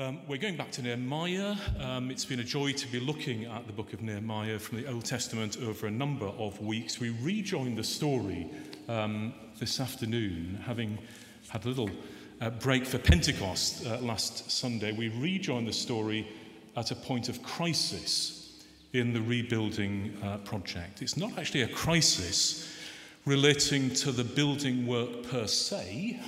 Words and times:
Um, 0.00 0.20
we're 0.26 0.38
going 0.38 0.56
back 0.56 0.70
to 0.72 0.82
Nehemiah. 0.82 1.56
Um, 1.78 2.10
it's 2.10 2.24
been 2.24 2.40
a 2.40 2.44
joy 2.44 2.72
to 2.72 2.88
be 2.90 2.98
looking 2.98 3.44
at 3.44 3.66
the 3.66 3.72
book 3.74 3.92
of 3.92 4.00
Nehemiah 4.00 4.58
from 4.58 4.80
the 4.80 4.90
Old 4.90 5.04
Testament 5.04 5.58
over 5.62 5.88
a 5.88 5.90
number 5.90 6.24
of 6.24 6.58
weeks. 6.58 6.98
We 6.98 7.10
rejoined 7.20 7.76
the 7.76 7.84
story 7.84 8.48
um, 8.88 9.34
this 9.58 9.78
afternoon, 9.78 10.58
having 10.64 10.96
had 11.50 11.66
a 11.66 11.68
little 11.68 11.90
uh, 12.40 12.48
break 12.48 12.86
for 12.86 12.96
Pentecost 12.96 13.86
uh, 13.86 13.98
last 13.98 14.50
Sunday. 14.50 14.92
We 14.92 15.10
rejoined 15.10 15.68
the 15.68 15.74
story 15.74 16.26
at 16.78 16.90
a 16.92 16.94
point 16.94 17.28
of 17.28 17.42
crisis 17.42 18.64
in 18.94 19.12
the 19.12 19.20
rebuilding 19.20 20.16
uh, 20.22 20.38
project. 20.38 21.02
It's 21.02 21.18
not 21.18 21.36
actually 21.36 21.60
a 21.60 21.68
crisis 21.68 22.74
relating 23.26 23.92
to 23.96 24.12
the 24.12 24.24
building 24.24 24.86
work 24.86 25.24
per 25.24 25.46
se 25.46 26.18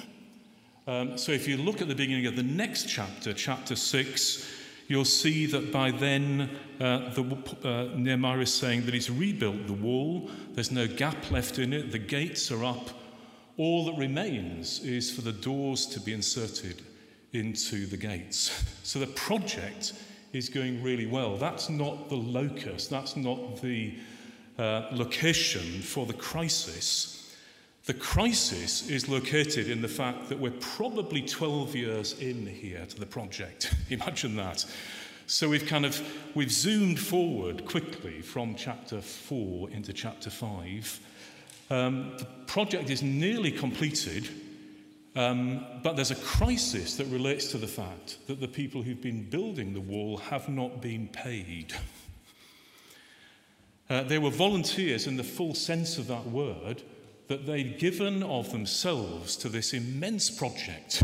um, 0.87 1.17
so 1.17 1.33
if 1.33 1.47
you 1.47 1.57
look 1.57 1.81
at 1.81 1.89
the 1.89 1.95
beginning 1.95 2.27
of 2.27 2.37
the 2.37 2.43
next 2.43 2.89
chapter, 2.89 3.33
chapter 3.33 3.77
6, 3.77 4.49
you'll 4.89 5.05
see 5.05 5.47
that 5.47 5.73
by 5.73 5.91
then 5.91 6.51
uh, 6.81 7.11
the, 7.11 7.23
uh, 7.65 7.97
Nehemiah 7.97 8.41
is 8.41 8.53
saying 8.53 8.85
that 8.87 8.95
he's 8.95 9.11
rebuilt 9.11 9.67
the 9.67 9.73
wall, 9.73 10.31
there's 10.55 10.73
no 10.73 10.87
gap 10.87 11.31
left 11.31 11.59
in 11.59 11.73
it, 11.73 11.93
the 11.93 11.99
gates 11.99 12.51
are 12.51 12.65
up. 12.65 12.91
All 13.57 13.85
that 13.87 13.97
remains 13.97 14.81
is 14.81 15.11
for 15.11 15.21
the 15.21 15.33
doors 15.33 15.87
to 15.87 16.01
be 16.01 16.13
inserted 16.13 16.83
into 17.33 17.87
the 17.87 17.97
gates. 17.97 18.65
So 18.85 18.99
the 18.99 19.07
project 19.07 19.95
is 20.33 20.49
going 20.49 20.83
really 20.83 21.07
well. 21.07 21.37
That's 21.37 21.71
not 21.71 22.09
the 22.09 22.17
locus, 22.17 22.89
that's 22.89 23.17
not 23.17 23.63
the 23.63 23.95
uh, 24.59 24.89
location 24.93 25.81
for 25.81 26.05
the 26.05 26.13
crisis. 26.13 27.22
The 27.85 27.95
crisis 27.95 28.89
is 28.89 29.09
located 29.09 29.69
in 29.69 29.83
the 29.83 29.89
fact 29.89 30.29
that 30.29 30.39
we're 30.39 30.53
probably 30.53 31.21
12 31.21 31.75
years 31.75 32.19
in 32.21 32.47
here 32.47 32.87
to 32.87 33.01
the 33.01 33.07
project. 33.07 33.75
Imagine 33.91 34.37
that. 34.37 34.65
So 35.27 35.49
we've 35.49 35.67
kind 35.67 35.85
of 35.85 36.01
we've 36.37 36.53
zoomed 36.53 37.01
forward 37.01 37.65
quickly 37.65 38.23
from 38.23 38.55
chapter 38.55 39.01
4 39.01 39.71
into 39.71 39.93
chapter 39.93 40.31
5. 40.31 41.01
Um, 41.71 42.13
the 42.19 42.27
project 42.47 42.89
is 42.89 43.03
nearly 43.03 43.51
completed, 43.51 44.29
um, 45.17 45.67
but 45.83 45.97
there's 45.97 46.13
a 46.13 46.17
crisis 46.17 46.97
that 46.99 47.07
relates 47.07 47.49
to 47.49 47.59
the 47.59 47.67
fact 47.67 48.19
that 48.29 48.41
the 48.41 48.47
people 48.47 48.83
who've 48.83 49.03
been 49.03 49.29
building 49.29 49.73
the 49.73 49.81
wall 49.81 50.19
have 50.19 50.49
not 50.49 50.81
been 50.81 51.09
paid. 51.09 51.75
Uh, 53.91 54.05
they 54.05 54.19
were 54.19 54.31
volunteers 54.31 55.09
in 55.09 55.17
the 55.17 55.25
full 55.25 55.55
sense 55.55 55.99
of 55.99 56.07
that 56.07 56.27
word, 56.27 56.83
that 57.33 57.47
they'd 57.47 57.79
given 57.79 58.23
of 58.25 58.53
themselves 58.53 59.37
to 59.37 59.49
this 59.49 59.73
immense 59.73 60.29
project 60.29 61.03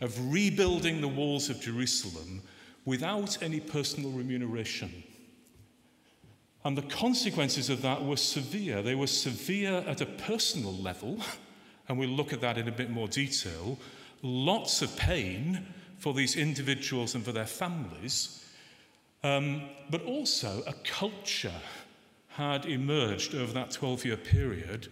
of 0.00 0.32
rebuilding 0.32 1.00
the 1.00 1.08
walls 1.08 1.50
of 1.50 1.60
Jerusalem 1.60 2.42
without 2.84 3.42
any 3.42 3.58
personal 3.58 4.12
remuneration. 4.12 5.02
And 6.64 6.78
the 6.78 6.82
consequences 6.82 7.70
of 7.70 7.82
that 7.82 8.04
were 8.04 8.16
severe. 8.16 8.82
They 8.82 8.94
were 8.94 9.08
severe 9.08 9.82
at 9.88 10.00
a 10.00 10.06
personal 10.06 10.72
level, 10.74 11.18
and 11.88 11.98
we'll 11.98 12.08
look 12.08 12.32
at 12.32 12.40
that 12.42 12.56
in 12.56 12.68
a 12.68 12.72
bit 12.72 12.90
more 12.90 13.08
detail. 13.08 13.76
Lots 14.22 14.80
of 14.80 14.96
pain 14.96 15.66
for 15.98 16.14
these 16.14 16.36
individuals 16.36 17.16
and 17.16 17.24
for 17.24 17.32
their 17.32 17.46
families, 17.46 18.44
um, 19.24 19.62
but 19.90 20.04
also 20.04 20.62
a 20.68 20.72
culture 20.84 21.60
had 22.28 22.64
emerged 22.64 23.34
over 23.34 23.52
that 23.54 23.72
12 23.72 24.04
year 24.04 24.16
period 24.16 24.86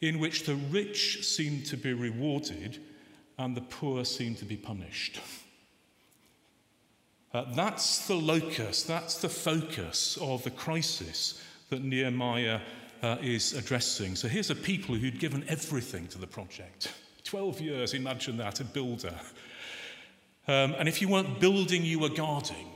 in 0.00 0.18
which 0.18 0.44
the 0.44 0.54
rich 0.54 1.24
seem 1.24 1.62
to 1.64 1.76
be 1.76 1.92
rewarded 1.92 2.78
and 3.38 3.56
the 3.56 3.62
poor 3.62 4.04
seem 4.04 4.34
to 4.36 4.44
be 4.44 4.56
punished. 4.56 5.20
Uh, 7.32 7.44
that's 7.54 8.06
the 8.06 8.14
locus, 8.14 8.82
that's 8.82 9.20
the 9.20 9.28
focus 9.28 10.16
of 10.20 10.42
the 10.44 10.50
crisis 10.50 11.42
that 11.68 11.82
Nehemiah 11.82 12.60
uh, 13.02 13.16
is 13.20 13.52
addressing. 13.52 14.16
So 14.16 14.28
here's 14.28 14.50
a 14.50 14.54
people 14.54 14.94
who'd 14.94 15.18
given 15.18 15.44
everything 15.48 16.06
to 16.08 16.18
the 16.18 16.26
project 16.26 16.92
12 17.24 17.60
years, 17.60 17.92
imagine 17.92 18.36
that, 18.36 18.60
a 18.60 18.64
builder. 18.64 19.14
Um, 20.46 20.76
and 20.78 20.88
if 20.88 21.02
you 21.02 21.08
weren't 21.08 21.40
building, 21.40 21.84
you 21.84 21.98
were 21.98 22.08
guarding. 22.08 22.70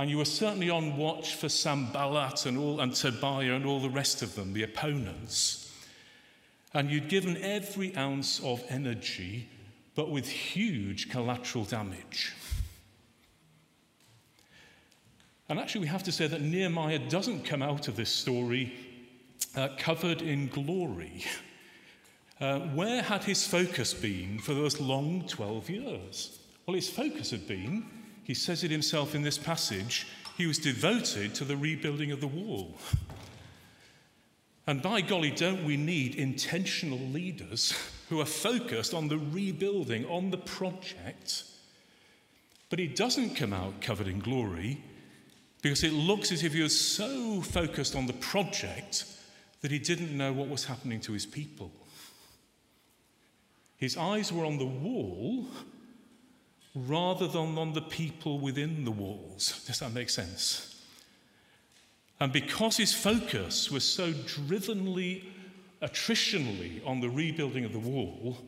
And 0.00 0.08
you 0.08 0.16
were 0.16 0.24
certainly 0.24 0.70
on 0.70 0.96
watch 0.96 1.34
for 1.34 1.50
Sanballat 1.50 2.46
and, 2.46 2.56
all, 2.56 2.80
and 2.80 2.94
Tobiah 2.94 3.52
and 3.52 3.66
all 3.66 3.80
the 3.80 3.90
rest 3.90 4.22
of 4.22 4.34
them, 4.34 4.54
the 4.54 4.62
opponents. 4.62 5.70
And 6.72 6.90
you'd 6.90 7.10
given 7.10 7.36
every 7.36 7.94
ounce 7.94 8.40
of 8.42 8.64
energy, 8.70 9.46
but 9.94 10.10
with 10.10 10.26
huge 10.26 11.10
collateral 11.10 11.64
damage. 11.64 12.32
And 15.50 15.58
actually, 15.58 15.82
we 15.82 15.88
have 15.88 16.04
to 16.04 16.12
say 16.12 16.26
that 16.28 16.40
Nehemiah 16.40 17.10
doesn't 17.10 17.44
come 17.44 17.60
out 17.60 17.86
of 17.86 17.96
this 17.96 18.10
story 18.10 18.72
uh, 19.54 19.68
covered 19.76 20.22
in 20.22 20.48
glory. 20.48 21.26
Uh, 22.40 22.60
where 22.60 23.02
had 23.02 23.22
his 23.22 23.46
focus 23.46 23.92
been 23.92 24.38
for 24.38 24.54
those 24.54 24.80
long 24.80 25.26
12 25.28 25.68
years? 25.68 26.38
Well, 26.64 26.74
his 26.74 26.88
focus 26.88 27.32
had 27.32 27.46
been 27.46 27.99
he 28.30 28.34
says 28.34 28.62
it 28.62 28.70
himself 28.70 29.16
in 29.16 29.22
this 29.22 29.36
passage, 29.36 30.06
he 30.36 30.46
was 30.46 30.56
devoted 30.56 31.34
to 31.34 31.44
the 31.44 31.56
rebuilding 31.56 32.12
of 32.12 32.20
the 32.20 32.28
wall. 32.28 32.78
And 34.68 34.80
by 34.80 35.00
golly, 35.00 35.32
don't 35.32 35.64
we 35.64 35.76
need 35.76 36.14
intentional 36.14 37.00
leaders 37.00 37.74
who 38.08 38.20
are 38.20 38.24
focused 38.24 38.94
on 38.94 39.08
the 39.08 39.18
rebuilding, 39.18 40.06
on 40.06 40.30
the 40.30 40.38
project? 40.38 41.42
But 42.68 42.78
he 42.78 42.86
doesn't 42.86 43.34
come 43.34 43.52
out 43.52 43.80
covered 43.80 44.06
in 44.06 44.20
glory 44.20 44.80
because 45.60 45.82
it 45.82 45.92
looks 45.92 46.30
as 46.30 46.44
if 46.44 46.52
he 46.52 46.62
was 46.62 46.80
so 46.80 47.40
focused 47.40 47.96
on 47.96 48.06
the 48.06 48.12
project 48.12 49.06
that 49.60 49.72
he 49.72 49.80
didn't 49.80 50.16
know 50.16 50.32
what 50.32 50.48
was 50.48 50.66
happening 50.66 51.00
to 51.00 51.12
his 51.14 51.26
people. 51.26 51.72
His 53.76 53.96
eyes 53.96 54.32
were 54.32 54.44
on 54.44 54.58
the 54.58 54.66
wall 54.66 55.48
rather 56.74 57.26
than 57.26 57.58
on 57.58 57.72
the 57.72 57.82
people 57.82 58.38
within 58.38 58.84
the 58.84 58.90
walls. 58.90 59.64
Does 59.66 59.80
that 59.80 59.92
make 59.92 60.10
sense? 60.10 60.82
And 62.20 62.32
because 62.32 62.76
his 62.76 62.92
focus 62.92 63.70
was 63.70 63.84
so 63.84 64.12
drivenly, 64.12 65.24
attritionally 65.82 66.86
on 66.86 67.00
the 67.00 67.08
rebuilding 67.08 67.64
of 67.64 67.72
the 67.72 67.78
wall, 67.78 68.38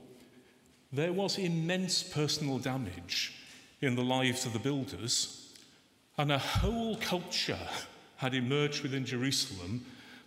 there 0.93 1.13
was 1.13 1.39
immense 1.39 2.03
personal 2.03 2.59
damage 2.59 3.35
in 3.81 3.97
the 3.97 4.05
lives 4.05 4.45
of 4.45 4.53
the 4.53 4.59
builders, 4.59 5.55
and 6.19 6.31
a 6.31 6.39
whole 6.39 6.97
culture 6.97 7.69
had 8.17 8.35
emerged 8.35 8.83
within 8.83 9.05
Jerusalem 9.05 9.85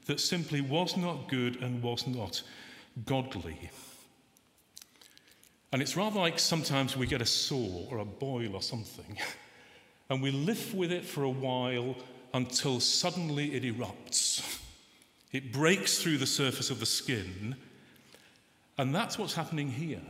that 0.07 0.19
simply 0.19 0.59
was 0.59 0.97
not 0.97 1.29
good 1.29 1.61
and 1.61 1.81
was 1.81 2.07
not 2.07 2.41
godly. 3.05 3.69
And 5.71 5.81
it's 5.81 5.97
rather 5.97 6.19
like 6.19 6.39
sometimes 6.39 6.95
we 6.95 7.07
get 7.07 7.21
a 7.21 7.25
sore 7.25 7.87
or 7.91 7.97
a 7.99 8.05
boil 8.05 8.55
or 8.55 8.61
something, 8.61 9.17
and 10.09 10.21
we 10.21 10.31
live 10.31 10.73
with 10.73 10.91
it 10.91 11.05
for 11.05 11.23
a 11.23 11.29
while 11.29 11.95
until 12.33 12.79
suddenly 12.79 13.53
it 13.55 13.63
erupts. 13.63 14.59
It 15.31 15.51
breaks 15.51 16.01
through 16.01 16.17
the 16.17 16.25
surface 16.25 16.69
of 16.69 16.79
the 16.79 16.85
skin, 16.85 17.55
and 18.77 18.93
that's 18.93 19.17
what's 19.17 19.35
happening 19.35 19.71
here. 19.71 20.01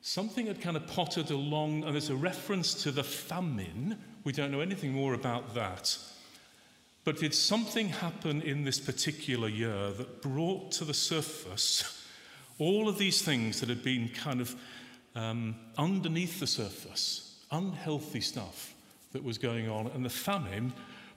Something 0.00 0.46
had 0.46 0.60
kind 0.60 0.76
of 0.76 0.86
potted 0.88 1.30
along, 1.30 1.84
and 1.84 1.94
there's 1.94 2.10
a 2.10 2.16
reference 2.16 2.74
to 2.82 2.90
the 2.90 3.04
famine. 3.04 3.98
We 4.24 4.32
don't 4.32 4.50
know 4.50 4.60
anything 4.60 4.92
more 4.92 5.14
about 5.14 5.54
that. 5.54 5.96
But 7.04 7.18
did 7.18 7.34
something 7.34 7.88
happen 7.88 8.42
in 8.42 8.64
this 8.64 8.78
particular 8.78 9.48
year 9.48 9.90
that 9.92 10.22
brought 10.22 10.72
to 10.72 10.84
the 10.84 10.94
surface 10.94 12.01
all 12.58 12.88
of 12.88 12.98
these 12.98 13.22
things 13.22 13.60
that 13.60 13.68
had 13.68 13.82
been 13.82 14.08
kind 14.08 14.40
of 14.40 14.54
um, 15.14 15.56
underneath 15.78 16.40
the 16.40 16.46
surface, 16.46 17.44
unhealthy 17.50 18.20
stuff 18.20 18.74
that 19.12 19.22
was 19.22 19.38
going 19.38 19.68
on, 19.68 19.88
and 19.88 20.04
the 20.04 20.10
famine 20.10 20.72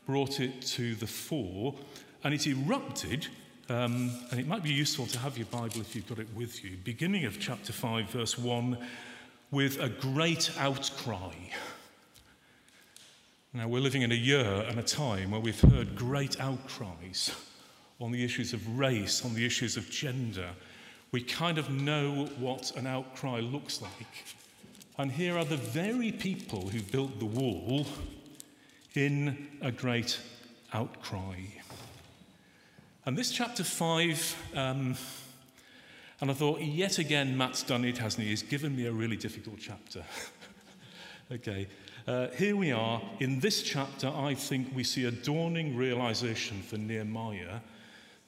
brought 0.06 0.40
it 0.40 0.62
to 0.62 0.96
the 0.96 1.08
fore, 1.08 1.76
and 2.24 2.34
it 2.34 2.46
erupted. 2.48 3.28
Um, 3.68 4.12
and 4.30 4.40
it 4.40 4.48
might 4.48 4.62
be 4.62 4.72
useful 4.72 5.08
to 5.08 5.20
have 5.20 5.38
your 5.38 5.48
Bible 5.48 5.82
if 5.82 5.96
you've 5.96 6.08
got 6.08 6.20
it 6.20 6.28
with 6.36 6.64
you. 6.64 6.78
Beginning 6.84 7.26
of 7.26 7.40
chapter 7.40 7.74
5, 7.74 8.10
verse 8.10 8.38
1, 8.38 8.78
with 9.50 9.80
a 9.80 9.90
great 9.90 10.52
outcry. 10.60 11.34
Now, 13.54 13.68
we're 13.68 13.80
living 13.80 14.02
in 14.02 14.12
a 14.12 14.16
year 14.16 14.66
and 14.68 14.78
a 14.78 14.84
time 14.84 15.32
where 15.32 15.40
we've 15.40 15.60
heard 15.60 15.96
great 15.96 16.40
outcries 16.42 17.32
on 18.02 18.12
the 18.12 18.24
issues 18.24 18.54
of 18.54 18.78
race, 18.78 19.24
on 19.24 19.34
the 19.34 19.46
issues 19.46 19.78
of 19.78 19.90
gender, 19.90 20.50
we 21.12 21.22
kind 21.22 21.58
of 21.58 21.70
know 21.70 22.26
what 22.40 22.76
an 22.76 22.88
outcry 22.88 23.40
looks 23.40 23.82
like. 23.82 24.26
And 24.98 25.12
here 25.12 25.38
are 25.38 25.46
the 25.46 25.58
very 25.58 26.12
people 26.12 26.70
who 26.70 26.82
built 26.82 27.20
the 27.20 27.26
wall 27.26 27.86
in 28.94 29.48
a 29.62 29.72
great 29.72 30.20
outcry. 30.74 31.36
And 33.06 33.18
this 33.18 33.32
chapter 33.32 33.64
5, 33.64 34.36
um, 34.56 34.96
and 36.22 36.32
I 36.32 36.34
thought, 36.34 36.62
yet 36.62 36.98
again, 36.98 37.38
Matt's 37.38 37.62
done 37.62 37.86
it, 37.86 37.98
hasn't 37.98 38.24
he? 38.24 38.30
He's 38.30 38.42
given 38.42 38.76
me 38.76 38.86
a 38.86 38.92
really 38.92 39.18
difficult 39.18 39.58
chapter. 39.60 40.04
okay. 41.32 41.68
Uh, 42.08 42.28
here 42.30 42.56
we 42.56 42.72
are. 42.72 43.02
In 43.20 43.40
this 43.40 43.64
chapter, 43.64 44.08
I 44.08 44.34
think 44.34 44.74
we 44.74 44.84
see 44.84 45.06
a 45.06 45.12
dawning 45.12 45.76
realization 45.76 46.62
for 46.62 46.78
Nehemiah 46.78 47.60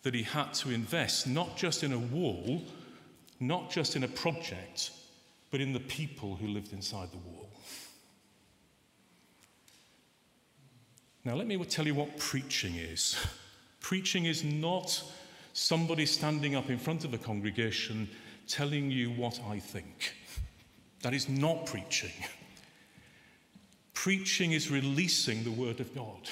that 0.03 0.13
he 0.13 0.23
had 0.23 0.53
to 0.55 0.69
invest 0.69 1.27
not 1.27 1.57
just 1.57 1.83
in 1.83 1.93
a 1.93 1.99
wall, 1.99 2.61
not 3.39 3.69
just 3.69 3.95
in 3.95 4.03
a 4.03 4.07
project, 4.07 4.91
but 5.51 5.61
in 5.61 5.73
the 5.73 5.79
people 5.79 6.35
who 6.35 6.47
lived 6.47 6.73
inside 6.73 7.11
the 7.11 7.17
wall. 7.17 7.49
Now, 11.23 11.35
let 11.35 11.47
me 11.47 11.63
tell 11.65 11.85
you 11.85 11.95
what 11.95 12.17
preaching 12.17 12.75
is. 12.75 13.17
Preaching 13.81 14.25
is 14.25 14.43
not 14.43 15.03
somebody 15.53 16.05
standing 16.05 16.55
up 16.55 16.69
in 16.69 16.77
front 16.77 17.03
of 17.03 17.13
a 17.13 17.17
congregation 17.17 18.09
telling 18.47 18.89
you 18.91 19.11
what 19.11 19.39
I 19.49 19.59
think. 19.59 20.13
That 21.01 21.13
is 21.13 21.29
not 21.29 21.65
preaching. 21.65 22.11
Preaching 23.93 24.51
is 24.51 24.71
releasing 24.71 25.43
the 25.43 25.51
Word 25.51 25.79
of 25.79 25.93
God. 25.93 26.29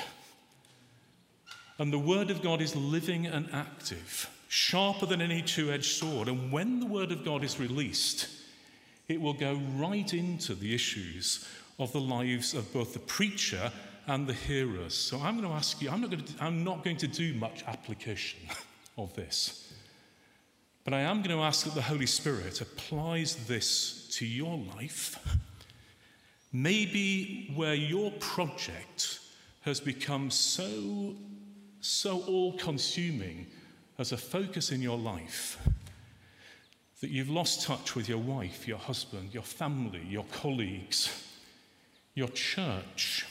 And 1.77 1.91
the 1.91 1.99
Word 1.99 2.31
of 2.31 2.41
God 2.41 2.61
is 2.61 2.75
living 2.75 3.25
and 3.25 3.49
active, 3.51 4.29
sharper 4.47 5.05
than 5.05 5.21
any 5.21 5.41
two 5.41 5.71
edged 5.71 5.91
sword. 5.91 6.27
And 6.27 6.51
when 6.51 6.79
the 6.79 6.85
Word 6.85 7.11
of 7.11 7.25
God 7.25 7.43
is 7.43 7.59
released, 7.59 8.27
it 9.07 9.19
will 9.19 9.33
go 9.33 9.59
right 9.75 10.13
into 10.13 10.55
the 10.55 10.73
issues 10.73 11.47
of 11.77 11.91
the 11.91 11.99
lives 11.99 12.53
of 12.53 12.71
both 12.73 12.93
the 12.93 12.99
preacher 12.99 13.71
and 14.07 14.27
the 14.27 14.33
hearers. 14.33 14.93
So 14.93 15.19
I'm 15.19 15.37
going 15.37 15.49
to 15.49 15.55
ask 15.55 15.81
you, 15.81 15.89
I'm 15.89 16.01
not 16.01 16.11
going 16.11 16.23
to, 16.23 16.43
I'm 16.43 16.63
not 16.63 16.83
going 16.83 16.97
to 16.97 17.07
do 17.07 17.33
much 17.33 17.63
application 17.67 18.39
of 18.97 19.13
this. 19.15 19.73
But 20.83 20.93
I 20.93 21.01
am 21.01 21.23
going 21.23 21.35
to 21.35 21.43
ask 21.43 21.65
that 21.65 21.73
the 21.73 21.81
Holy 21.81 22.05
Spirit 22.05 22.61
applies 22.61 23.35
this 23.47 24.07
to 24.17 24.25
your 24.25 24.57
life. 24.75 25.17
Maybe 26.53 27.51
where 27.55 27.73
your 27.73 28.11
project 28.11 29.19
has 29.61 29.79
become 29.79 30.29
so, 30.29 31.15
so 31.85 32.21
all 32.21 32.53
consuming 32.53 33.45
as 33.99 34.11
a 34.11 34.17
focus 34.17 34.71
in 34.71 34.81
your 34.81 34.97
life 34.97 35.59
that 37.01 37.11
you've 37.11 37.29
lost 37.29 37.61
touch 37.61 37.95
with 37.95 38.09
your 38.09 38.17
wife, 38.17 38.67
your 38.67 38.79
husband, 38.79 39.33
your 39.33 39.43
family, 39.43 40.01
your 40.07 40.25
colleagues, 40.31 41.23
your 42.15 42.29
church, 42.29 43.25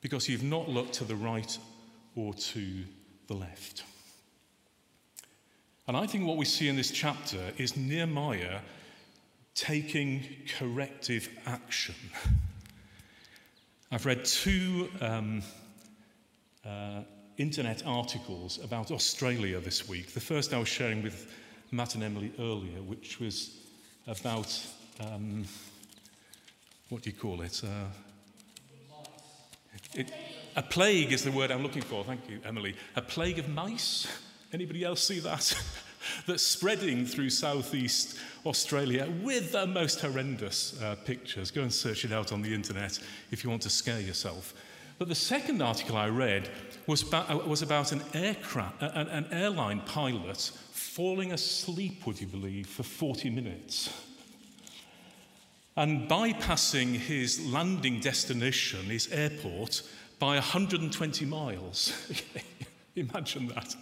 because 0.00 0.28
you've 0.28 0.44
not 0.44 0.68
looked 0.68 0.92
to 0.92 1.04
the 1.04 1.16
right 1.16 1.58
or 2.14 2.32
to 2.34 2.84
the 3.26 3.34
left. 3.34 3.82
And 5.88 5.96
I 5.96 6.06
think 6.06 6.26
what 6.26 6.36
we 6.36 6.44
see 6.44 6.68
in 6.68 6.76
this 6.76 6.92
chapter 6.92 7.52
is 7.58 7.76
Nehemiah 7.76 8.60
taking 9.56 10.22
corrective 10.58 11.28
action. 11.44 11.96
I've 13.90 14.06
read 14.06 14.24
two 14.24 14.88
um, 15.00 15.42
uh, 16.64 17.02
internet 17.36 17.82
articles 17.86 18.62
about 18.62 18.90
Australia 18.90 19.60
this 19.60 19.88
week. 19.88 20.12
The 20.12 20.20
first 20.20 20.52
I 20.52 20.58
was 20.58 20.68
sharing 20.68 21.02
with 21.02 21.32
Matt 21.70 21.94
and 21.94 22.04
Emily 22.04 22.32
earlier, 22.38 22.82
which 22.82 23.20
was 23.20 23.56
about 24.06 24.66
um, 25.00 25.44
what 26.90 27.02
do 27.02 27.10
you 27.10 27.16
call 27.16 27.40
it? 27.42 27.62
Uh, 27.64 27.86
it? 29.94 30.12
A 30.56 30.62
plague 30.62 31.12
is 31.12 31.22
the 31.22 31.30
word 31.30 31.50
I'm 31.50 31.62
looking 31.62 31.82
for. 31.82 32.04
Thank 32.04 32.28
you, 32.28 32.40
Emily. 32.44 32.74
A 32.96 33.02
plague 33.02 33.38
of 33.38 33.48
mice. 33.48 34.06
Anybody 34.52 34.84
else 34.84 35.02
see 35.02 35.20
that? 35.20 35.56
That's 36.26 36.42
spreading 36.42 37.06
through 37.06 37.30
southeast 37.30 38.18
Australia 38.44 39.08
with 39.22 39.52
the 39.52 39.66
most 39.66 40.00
horrendous 40.00 40.80
uh, 40.82 40.96
pictures. 41.04 41.50
Go 41.50 41.62
and 41.62 41.72
search 41.72 42.04
it 42.04 42.12
out 42.12 42.32
on 42.32 42.42
the 42.42 42.52
internet 42.52 42.98
if 43.30 43.44
you 43.44 43.50
want 43.50 43.62
to 43.62 43.70
scare 43.70 44.00
yourself. 44.00 44.54
But 45.00 45.08
the 45.08 45.14
second 45.14 45.62
article 45.62 45.96
I 45.96 46.10
read 46.10 46.50
was 46.86 47.00
about, 47.00 47.30
uh, 47.30 47.38
was 47.38 47.62
about 47.62 47.92
an, 47.92 48.02
aircraft, 48.12 48.82
an, 48.82 49.08
an 49.08 49.26
airline 49.32 49.80
pilot 49.80 50.52
falling 50.72 51.32
asleep, 51.32 52.06
would 52.06 52.20
you 52.20 52.26
believe, 52.26 52.66
for 52.66 52.82
40 52.82 53.30
minutes 53.30 53.88
and 55.74 56.06
bypassing 56.06 56.96
his 56.96 57.46
landing 57.46 58.00
destination, 58.00 58.84
his 58.84 59.10
airport, 59.10 59.82
by 60.18 60.34
120 60.34 61.24
miles. 61.24 61.94
Imagine 62.94 63.48
that. 63.48 63.74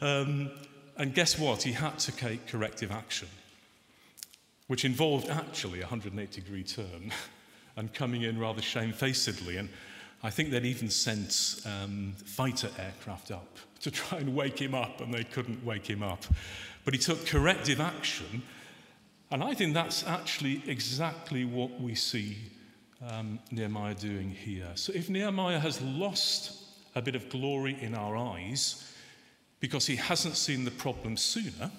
Um, 0.00 0.50
and 0.96 1.14
guess 1.14 1.38
what? 1.38 1.62
He 1.62 1.70
had 1.70 2.00
to 2.00 2.10
take 2.10 2.48
corrective 2.48 2.90
action, 2.90 3.28
which 4.66 4.84
involved 4.84 5.28
actually 5.28 5.78
a 5.78 5.82
180 5.82 6.40
degree 6.40 6.64
turn 6.64 7.12
and 7.76 7.94
coming 7.94 8.22
in 8.22 8.36
rather 8.36 8.62
shamefacedly. 8.62 9.58
And 9.58 9.68
I 10.24 10.30
think 10.30 10.50
they'd 10.50 10.64
even 10.64 10.88
sent 10.88 11.60
um, 11.66 12.14
fighter 12.24 12.70
aircraft 12.78 13.30
up 13.30 13.58
to 13.82 13.90
try 13.90 14.18
and 14.18 14.34
wake 14.34 14.58
him 14.58 14.74
up, 14.74 15.02
and 15.02 15.12
they 15.12 15.22
couldn't 15.24 15.62
wake 15.62 15.86
him 15.86 16.02
up. 16.02 16.24
But 16.86 16.94
he 16.94 16.98
took 16.98 17.26
corrective 17.26 17.78
action, 17.78 18.42
and 19.30 19.44
I 19.44 19.52
think 19.52 19.74
that's 19.74 20.06
actually 20.06 20.62
exactly 20.66 21.44
what 21.44 21.78
we 21.78 21.94
see 21.94 22.38
um, 23.06 23.38
Nehemiah 23.50 23.94
doing 23.94 24.30
here. 24.30 24.70
So 24.76 24.94
if 24.94 25.10
Nehemiah 25.10 25.60
has 25.60 25.82
lost 25.82 26.62
a 26.94 27.02
bit 27.02 27.14
of 27.14 27.28
glory 27.28 27.76
in 27.78 27.94
our 27.94 28.16
eyes, 28.16 28.90
because 29.60 29.86
he 29.86 29.96
hasn't 29.96 30.36
seen 30.36 30.64
the 30.64 30.70
problem 30.70 31.16
sooner. 31.16 31.70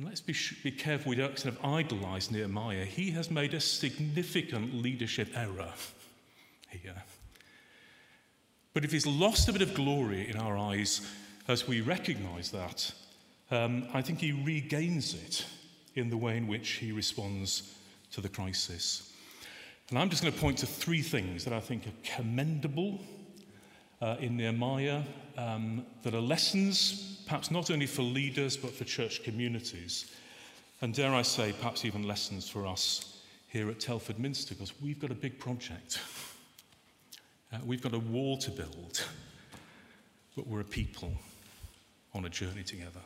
And 0.00 0.08
let's 0.08 0.22
be, 0.22 0.34
be 0.62 0.70
careful 0.70 1.10
we 1.10 1.16
don't 1.16 1.36
kind 1.36 1.54
of 1.54 1.62
idolize 1.62 2.30
Nehemiah. 2.30 2.86
He 2.86 3.10
has 3.10 3.30
made 3.30 3.52
a 3.52 3.60
significant 3.60 4.72
leadership 4.72 5.28
error 5.36 5.74
here. 6.70 7.02
But 8.72 8.86
if 8.86 8.92
he's 8.92 9.06
lost 9.06 9.50
a 9.50 9.52
bit 9.52 9.60
of 9.60 9.74
glory 9.74 10.30
in 10.30 10.38
our 10.38 10.56
eyes 10.56 11.06
as 11.48 11.68
we 11.68 11.82
recognize 11.82 12.50
that, 12.50 12.94
um, 13.50 13.88
I 13.92 14.00
think 14.00 14.20
he 14.20 14.32
regains 14.32 15.12
it 15.12 15.44
in 15.94 16.08
the 16.08 16.16
way 16.16 16.38
in 16.38 16.46
which 16.46 16.70
he 16.70 16.92
responds 16.92 17.74
to 18.12 18.22
the 18.22 18.28
crisis. 18.30 19.12
And 19.90 19.98
I'm 19.98 20.08
just 20.08 20.22
going 20.22 20.32
to 20.32 20.40
point 20.40 20.56
to 20.60 20.66
three 20.66 21.02
things 21.02 21.44
that 21.44 21.52
I 21.52 21.60
think 21.60 21.86
are 21.86 22.14
commendable 22.16 23.00
uh, 24.00 24.16
in 24.20 24.36
Nehemiah 24.36 25.02
um, 25.36 25.84
that 26.02 26.14
are 26.14 26.20
lessons, 26.20 27.22
perhaps 27.26 27.50
not 27.50 27.70
only 27.70 27.86
for 27.86 28.02
leaders, 28.02 28.56
but 28.56 28.72
for 28.72 28.84
church 28.84 29.22
communities. 29.22 30.12
And 30.80 30.94
dare 30.94 31.14
I 31.14 31.22
say, 31.22 31.52
perhaps 31.52 31.84
even 31.84 32.08
lessons 32.08 32.48
for 32.48 32.66
us 32.66 33.22
here 33.48 33.68
at 33.68 33.80
Telford 33.80 34.18
Minster, 34.18 34.54
because 34.54 34.72
we've 34.80 35.00
got 35.00 35.10
a 35.10 35.14
big 35.14 35.38
project. 35.38 36.00
Uh, 37.52 37.58
we've 37.64 37.82
got 37.82 37.94
a 37.94 37.98
wall 37.98 38.36
to 38.38 38.50
build, 38.50 39.04
but 40.36 40.46
we're 40.46 40.60
a 40.60 40.64
people 40.64 41.12
on 42.14 42.24
a 42.24 42.28
journey 42.28 42.62
together. 42.62 43.00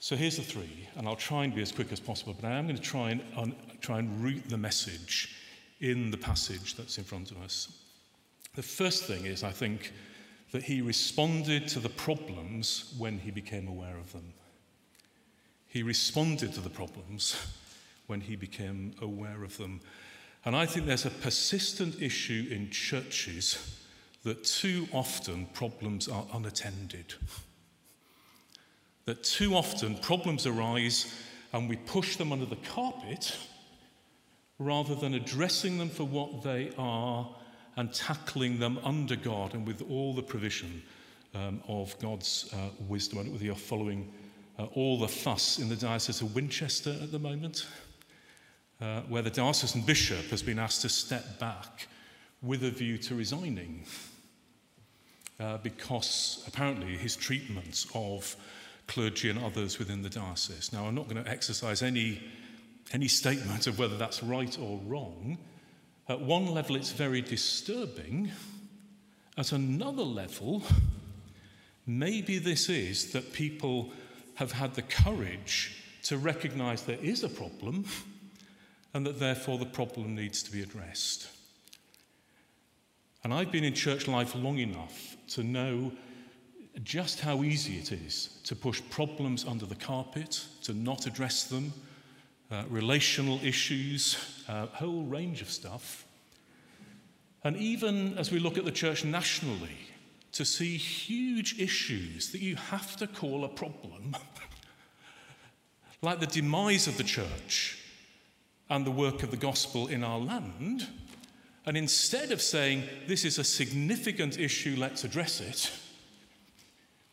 So 0.00 0.16
here's 0.16 0.36
the 0.36 0.42
three, 0.42 0.88
and 0.96 1.06
I'll 1.06 1.14
try 1.14 1.44
and 1.44 1.54
be 1.54 1.62
as 1.62 1.70
quick 1.70 1.92
as 1.92 2.00
possible, 2.00 2.34
but 2.34 2.48
I 2.48 2.52
am 2.52 2.66
going 2.66 2.76
to 2.76 2.82
try 2.82 3.10
and, 3.10 3.22
un, 3.36 3.54
try 3.80 4.00
and 4.00 4.22
root 4.22 4.42
the 4.48 4.58
message 4.58 5.36
in 5.80 6.10
the 6.10 6.16
passage 6.16 6.74
that's 6.74 6.98
in 6.98 7.04
front 7.04 7.30
of 7.30 7.40
us. 7.40 7.81
The 8.54 8.62
first 8.62 9.04
thing 9.04 9.24
is, 9.24 9.42
I 9.42 9.50
think, 9.50 9.92
that 10.50 10.64
he 10.64 10.82
responded 10.82 11.68
to 11.68 11.80
the 11.80 11.88
problems 11.88 12.94
when 12.98 13.18
he 13.18 13.30
became 13.30 13.66
aware 13.66 13.96
of 13.96 14.12
them. 14.12 14.34
He 15.66 15.82
responded 15.82 16.52
to 16.54 16.60
the 16.60 16.68
problems 16.68 17.36
when 18.06 18.20
he 18.20 18.36
became 18.36 18.94
aware 19.00 19.42
of 19.42 19.56
them. 19.56 19.80
And 20.44 20.54
I 20.54 20.66
think 20.66 20.84
there's 20.84 21.06
a 21.06 21.10
persistent 21.10 22.02
issue 22.02 22.48
in 22.50 22.68
churches 22.70 23.78
that 24.24 24.44
too 24.44 24.86
often 24.92 25.46
problems 25.46 26.06
are 26.06 26.26
unattended. 26.34 27.14
That 29.06 29.24
too 29.24 29.54
often 29.54 29.96
problems 29.96 30.46
arise 30.46 31.12
and 31.54 31.68
we 31.70 31.76
push 31.76 32.16
them 32.16 32.32
under 32.32 32.46
the 32.46 32.56
carpet 32.56 33.34
rather 34.58 34.94
than 34.94 35.14
addressing 35.14 35.78
them 35.78 35.88
for 35.88 36.04
what 36.04 36.42
they 36.42 36.70
are 36.76 37.34
and 37.76 37.92
tackling 37.94 38.58
them 38.58 38.78
under 38.84 39.16
God 39.16 39.54
and 39.54 39.66
with 39.66 39.82
all 39.90 40.14
the 40.14 40.22
provision 40.22 40.82
um, 41.34 41.62
of 41.68 41.98
God's 41.98 42.52
uh, 42.52 42.68
wisdom. 42.88 43.18
I 43.18 43.22
don't 43.22 43.28
know 43.28 43.32
whether 43.32 43.44
you're 43.44 43.54
following 43.54 44.12
uh, 44.58 44.64
all 44.74 44.98
the 44.98 45.08
fuss 45.08 45.58
in 45.58 45.68
the 45.68 45.76
Diocese 45.76 46.20
of 46.20 46.34
Winchester 46.34 46.94
at 47.02 47.10
the 47.10 47.18
moment, 47.18 47.66
uh, 48.80 49.00
where 49.02 49.22
the 49.22 49.30
diocesan 49.30 49.82
bishop 49.82 50.26
has 50.26 50.42
been 50.42 50.58
asked 50.58 50.82
to 50.82 50.88
step 50.88 51.38
back 51.38 51.86
with 52.42 52.64
a 52.64 52.70
view 52.70 52.98
to 52.98 53.14
resigning 53.14 53.84
uh, 55.40 55.58
because 55.58 56.44
apparently 56.46 56.96
his 56.96 57.16
treatment 57.16 57.86
of 57.94 58.36
clergy 58.86 59.30
and 59.30 59.42
others 59.42 59.78
within 59.78 60.02
the 60.02 60.08
diocese. 60.08 60.72
Now, 60.72 60.86
I'm 60.86 60.94
not 60.94 61.08
going 61.08 61.22
to 61.22 61.30
exercise 61.30 61.82
any, 61.82 62.20
any 62.92 63.08
statement 63.08 63.66
of 63.66 63.78
whether 63.78 63.96
that's 63.96 64.22
right 64.22 64.56
or 64.60 64.78
wrong. 64.86 65.38
At 66.08 66.20
one 66.20 66.46
level, 66.46 66.76
it's 66.76 66.92
very 66.92 67.20
disturbing. 67.20 68.30
At 69.36 69.52
another 69.52 70.02
level, 70.02 70.62
maybe 71.86 72.38
this 72.38 72.68
is 72.68 73.12
that 73.12 73.32
people 73.32 73.92
have 74.34 74.52
had 74.52 74.74
the 74.74 74.82
courage 74.82 75.76
to 76.04 76.18
recognize 76.18 76.82
there 76.82 76.98
is 77.00 77.22
a 77.22 77.28
problem 77.28 77.84
and 78.94 79.06
that 79.06 79.18
therefore 79.18 79.58
the 79.58 79.66
problem 79.66 80.14
needs 80.14 80.42
to 80.42 80.52
be 80.52 80.62
addressed. 80.62 81.28
And 83.24 83.32
I've 83.32 83.52
been 83.52 83.64
in 83.64 83.74
church 83.74 84.08
life 84.08 84.34
long 84.34 84.58
enough 84.58 85.16
to 85.28 85.44
know 85.44 85.92
just 86.82 87.20
how 87.20 87.42
easy 87.42 87.78
it 87.78 87.92
is 87.92 88.40
to 88.44 88.56
push 88.56 88.82
problems 88.90 89.44
under 89.44 89.66
the 89.66 89.74
carpet, 89.74 90.44
to 90.64 90.74
not 90.74 91.06
address 91.06 91.44
them, 91.44 91.72
uh, 92.52 92.64
relational 92.68 93.40
issues, 93.42 94.44
a 94.46 94.52
uh, 94.52 94.66
whole 94.66 95.04
range 95.04 95.40
of 95.40 95.50
stuff. 95.50 96.06
And 97.44 97.56
even 97.56 98.18
as 98.18 98.30
we 98.30 98.38
look 98.38 98.58
at 98.58 98.66
the 98.66 98.70
church 98.70 99.04
nationally, 99.04 99.78
to 100.32 100.44
see 100.44 100.76
huge 100.76 101.58
issues 101.58 102.30
that 102.32 102.40
you 102.40 102.56
have 102.56 102.96
to 102.96 103.06
call 103.06 103.44
a 103.44 103.48
problem, 103.48 104.16
like 106.02 106.20
the 106.20 106.26
demise 106.26 106.86
of 106.86 106.96
the 106.96 107.04
church 107.04 107.78
and 108.68 108.84
the 108.84 108.90
work 108.90 109.22
of 109.22 109.30
the 109.30 109.36
gospel 109.36 109.88
in 109.88 110.04
our 110.04 110.18
land. 110.18 110.88
And 111.64 111.76
instead 111.76 112.32
of 112.32 112.42
saying, 112.42 112.84
this 113.06 113.24
is 113.24 113.38
a 113.38 113.44
significant 113.44 114.38
issue, 114.38 114.76
let's 114.78 115.04
address 115.04 115.40
it, 115.40 115.70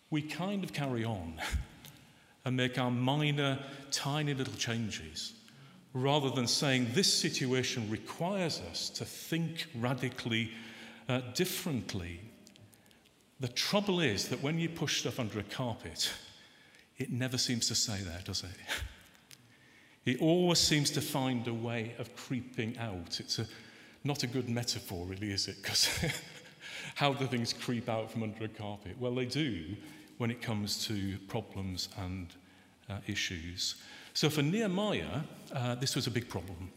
we 0.09 0.21
kind 0.21 0.63
of 0.63 0.73
carry 0.73 1.05
on 1.05 1.35
and 2.45 2.55
make 2.55 2.77
our 2.77 2.91
minor, 2.91 3.59
tiny 3.91 4.33
little 4.33 4.53
changes 4.55 5.33
rather 5.93 6.29
than 6.29 6.47
saying 6.47 6.87
this 6.93 7.11
situation 7.11 7.89
requires 7.89 8.61
us 8.71 8.89
to 8.89 9.05
think 9.05 9.65
radically 9.75 10.51
uh, 11.07 11.21
differently. 11.33 12.21
The 13.39 13.47
trouble 13.47 13.99
is 13.99 14.27
that 14.27 14.41
when 14.43 14.59
you 14.59 14.69
push 14.69 14.99
stuff 14.99 15.19
under 15.19 15.39
a 15.39 15.43
carpet, 15.43 16.11
it 16.97 17.11
never 17.11 17.37
seems 17.37 17.67
to 17.69 17.75
stay 17.75 17.99
there, 18.01 18.21
does 18.23 18.43
it? 18.43 18.49
It 20.05 20.21
always 20.21 20.57
seems 20.57 20.89
to 20.91 21.01
find 21.01 21.47
a 21.47 21.53
way 21.53 21.93
of 21.99 22.15
creeping 22.15 22.75
out. 22.79 23.19
It's 23.19 23.37
a, 23.37 23.45
not 24.03 24.23
a 24.23 24.27
good 24.27 24.49
metaphor, 24.49 25.05
really, 25.05 25.31
is 25.31 25.47
it? 25.47 25.57
Because 25.61 25.87
how 26.95 27.13
do 27.13 27.27
things 27.27 27.53
creep 27.53 27.87
out 27.89 28.09
from 28.09 28.23
under 28.23 28.45
a 28.45 28.47
carpet? 28.47 28.95
Well, 28.97 29.13
they 29.13 29.25
do 29.25 29.75
when 30.19 30.29
it 30.29 30.41
comes 30.41 30.85
to 30.85 31.17
problems 31.27 31.89
and 31.97 32.27
uh, 32.89 32.97
issues. 33.07 33.75
So 34.13 34.29
for 34.29 34.41
Nehemiah, 34.41 35.21
uh, 35.53 35.75
this 35.75 35.95
was 35.95 36.07
a 36.07 36.11
big 36.11 36.29
problem. 36.29 36.71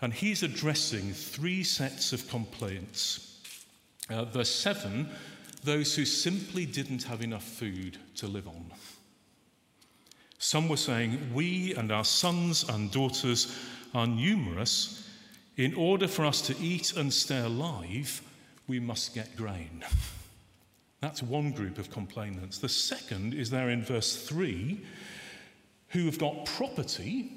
And 0.00 0.14
he's 0.14 0.44
addressing 0.44 1.12
three 1.12 1.64
sets 1.64 2.12
of 2.12 2.28
complaints. 2.28 3.42
Uh, 4.08 4.24
verse 4.24 4.54
7 4.54 5.08
those 5.64 5.96
who 5.96 6.04
simply 6.04 6.64
didn't 6.64 7.02
have 7.02 7.20
enough 7.20 7.42
food 7.42 7.98
to 8.14 8.28
live 8.28 8.46
on. 8.46 8.72
Some 10.38 10.68
were 10.68 10.76
saying, 10.76 11.18
We 11.34 11.74
and 11.74 11.90
our 11.90 12.04
sons 12.04 12.64
and 12.68 12.90
daughters 12.92 13.58
are 13.92 14.06
numerous. 14.06 15.08
In 15.56 15.74
order 15.74 16.06
for 16.06 16.24
us 16.24 16.40
to 16.42 16.56
eat 16.58 16.96
and 16.96 17.12
stay 17.12 17.40
alive, 17.40 18.22
we 18.68 18.78
must 18.78 19.14
get 19.14 19.36
grain. 19.36 19.84
That's 21.00 21.22
one 21.22 21.52
group 21.52 21.78
of 21.78 21.90
complainants. 21.90 22.58
The 22.58 22.68
second 22.68 23.34
is 23.34 23.50
there 23.50 23.70
in 23.70 23.82
verse 23.82 24.16
3 24.26 24.80
who 25.88 26.04
have 26.06 26.18
got 26.18 26.44
property, 26.44 27.32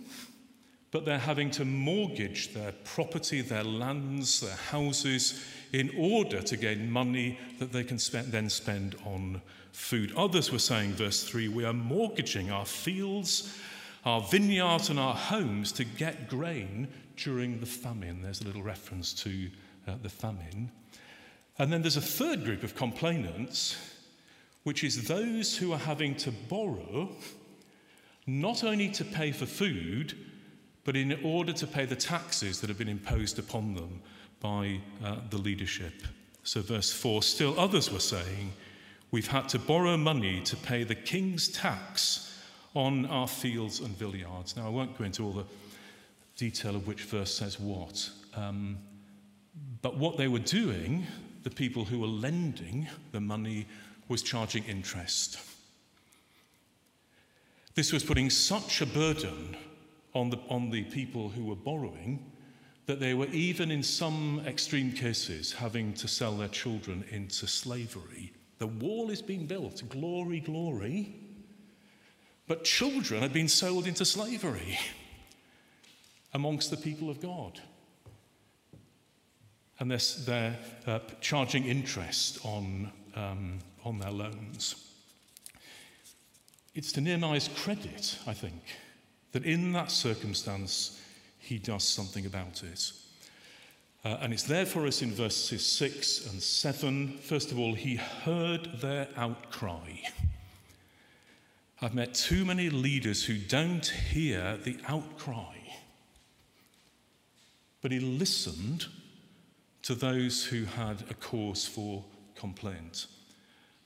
but 0.92 1.06
they're 1.06 1.18
having 1.18 1.52
to 1.52 1.64
mortgage 1.64 2.54
their 2.54 2.74
property, 2.84 3.42
their 3.42 3.64
lands, 3.64 4.42
their 4.42 4.56
houses, 4.56 5.44
in 5.72 5.90
order 5.98 6.42
to 6.42 6.58
gain 6.58 6.92
money 6.92 7.40
that 7.60 7.72
they 7.72 7.84
can 7.84 7.98
spend, 7.98 8.32
then 8.32 8.50
spend 8.50 8.96
on 9.06 9.42
food. 9.72 10.12
Others 10.18 10.52
were 10.52 10.60
saying, 10.60 10.94
verse 10.94 11.24
3, 11.24 11.48
we 11.48 11.64
are 11.64 11.72
mortgaging 11.72 12.52
our 12.52 12.66
fields, 12.66 13.58
our 14.04 14.22
vineyards, 14.22 14.90
and 14.90 15.00
our 15.00 15.16
homes 15.16 15.72
to 15.74 15.86
get 15.86 16.28
grain 16.28 16.90
during 17.16 17.60
the 17.60 17.66
famine. 17.66 18.22
There's 18.22 18.42
a 18.42 18.46
little 18.46 18.64
reference 18.64 19.14
to 19.24 19.50
uh, 19.88 19.94
the 20.02 20.10
famine. 20.10 20.72
And 21.62 21.72
then 21.72 21.84
there's 21.84 21.96
a 21.96 22.02
third 22.02 22.44
group 22.44 22.64
of 22.64 22.74
complainants, 22.74 23.78
which 24.64 24.84
is 24.84 25.08
those 25.08 25.56
who 25.56 25.72
are 25.74 25.78
having 25.78 26.16
to 26.16 26.32
borrow 26.32 27.08
not 28.26 28.64
only 28.64 28.90
to 28.90 29.06
pay 29.06 29.32
for 29.32 29.46
food, 29.46 30.18
but 30.86 30.96
in 30.96 31.20
order 31.24 31.54
to 31.54 31.68
pay 31.68 31.86
the 31.86 31.96
taxes 31.96 32.62
that 32.62 32.68
have 32.72 32.80
been 32.80 32.90
imposed 32.90 33.38
upon 33.38 33.76
them 33.76 34.02
by 34.40 34.80
uh, 35.06 35.18
the 35.30 35.38
leadership. 35.38 35.94
So, 36.42 36.62
verse 36.62 36.92
4 36.92 37.22
still 37.22 37.60
others 37.60 37.92
were 37.92 38.00
saying, 38.00 38.54
We've 39.12 39.28
had 39.28 39.48
to 39.50 39.60
borrow 39.60 39.98
money 39.98 40.42
to 40.42 40.56
pay 40.56 40.84
the 40.84 40.96
king's 40.96 41.48
tax 41.48 42.42
on 42.74 43.06
our 43.06 43.28
fields 43.28 43.82
and 43.82 43.96
vineyards. 43.96 44.58
Now, 44.58 44.66
I 44.66 44.70
won't 44.70 44.98
go 44.98 45.04
into 45.04 45.24
all 45.24 45.34
the 45.34 45.46
detail 46.38 46.76
of 46.76 46.88
which 46.88 47.04
verse 47.04 47.32
says 47.32 47.60
what, 47.60 48.10
um, 48.36 48.80
but 49.84 49.96
what 49.98 50.18
they 50.18 50.28
were 50.28 50.40
doing, 50.40 51.06
the 51.44 51.50
people 51.50 51.86
who 51.86 52.00
were 52.00 52.08
lending 52.08 52.88
the 53.12 53.22
money, 53.22 53.68
was 54.08 54.22
charging 54.22 54.64
interest. 54.66 55.40
This 57.76 57.94
was 57.94 58.04
putting 58.04 58.30
such 58.30 58.82
a 58.82 58.86
burden 58.86 59.56
on 60.14 60.30
the, 60.30 60.38
on 60.50 60.70
the 60.70 60.84
people 60.84 61.30
who 61.30 61.46
were 61.46 61.56
borrowing 61.56 62.32
that 62.88 63.00
they 63.00 63.14
were, 63.14 63.28
even 63.28 63.72
in 63.72 63.82
some 63.82 64.42
extreme 64.46 64.92
cases, 64.92 65.54
having 65.54 65.94
to 65.94 66.08
sell 66.08 66.36
their 66.36 66.50
children 66.50 67.06
into 67.10 67.48
slavery. 67.48 68.34
The 68.58 68.68
wall 68.68 69.10
is 69.10 69.22
being 69.22 69.46
built, 69.46 69.82
glory, 69.90 70.42
glory. 70.42 71.16
But 72.48 72.66
children 72.66 73.22
had 73.22 73.32
been 73.32 73.48
sold 73.48 73.88
into 73.88 74.04
slavery 74.04 74.78
amongst 76.34 76.70
the 76.70 76.78
people 76.78 77.10
of 77.10 77.22
God. 77.22 77.62
And 79.82 79.90
they're, 79.90 79.98
they're 80.26 80.60
uh, 80.86 81.00
charging 81.22 81.66
interest 81.66 82.38
on, 82.46 82.92
um, 83.16 83.58
on 83.84 83.98
their 83.98 84.12
loans. 84.12 84.76
It's 86.76 86.92
to 86.92 87.02
Nehemiah's 87.02 87.48
credit, 87.48 88.20
I 88.28 88.34
think, 88.34 88.62
that 89.32 89.44
in 89.44 89.72
that 89.72 89.90
circumstance 89.90 91.02
he 91.40 91.58
does 91.58 91.84
something 91.84 92.28
about 92.28 92.62
it. 92.62 92.92
Uh, 94.06 94.20
and 94.22 94.32
it's 94.32 94.44
there 94.44 94.68
for 94.68 94.86
us 94.86 95.02
in 95.02 95.16
verses 95.16 95.66
6 95.66 96.32
and 96.32 96.40
7. 96.40 97.18
First 97.18 97.52
of 97.52 97.58
all, 97.58 97.74
he 97.74 97.96
heard 97.96 98.70
their 98.82 99.08
outcry. 99.18 99.98
I've 101.82 101.96
met 101.96 102.14
too 102.14 102.46
many 102.46 102.70
leaders 102.70 103.26
who 103.26 103.40
don't 103.40 103.88
hear 103.88 104.58
the 104.58 104.78
outcry. 104.88 105.56
But 107.82 107.92
he 107.92 108.00
listened 108.00 108.86
to 109.84 109.96
those 109.96 110.46
who 110.46 110.66
had 110.66 111.04
a 111.10 111.14
cause 111.14 111.66
for 111.66 112.04
complaint. 112.36 113.08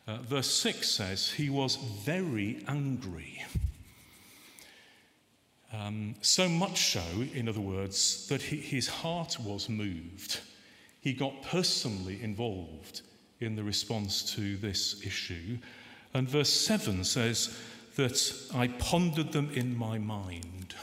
Uh, 0.08 0.18
verse 0.18 0.52
6 0.52 0.90
says, 0.90 1.32
He 1.32 1.50
was 1.50 1.76
very 1.76 2.64
angry. 2.68 3.44
Um, 5.74 6.16
so 6.22 6.48
much 6.48 6.94
so, 6.94 7.02
in 7.34 7.50
other 7.50 7.60
words, 7.60 8.28
that 8.28 8.42
he, 8.42 8.58
his 8.58 8.88
heart 8.88 9.38
was 9.40 9.68
moved. 9.68 10.40
He 11.02 11.14
got 11.14 11.44
personally 11.44 12.22
involved 12.22 13.02
in 13.40 13.56
the 13.56 13.64
response 13.64 14.34
to 14.36 14.58
this 14.58 15.06
issue. 15.06 15.58
And 16.14 16.30
verse 16.30 16.50
7 16.50 17.04
says 17.04 17.58
that 17.96 18.34
I 18.54 18.68
pondered 18.68 19.32
them 19.32 19.50
in 19.54 19.78
my 19.78 19.98
mind. 19.98 20.76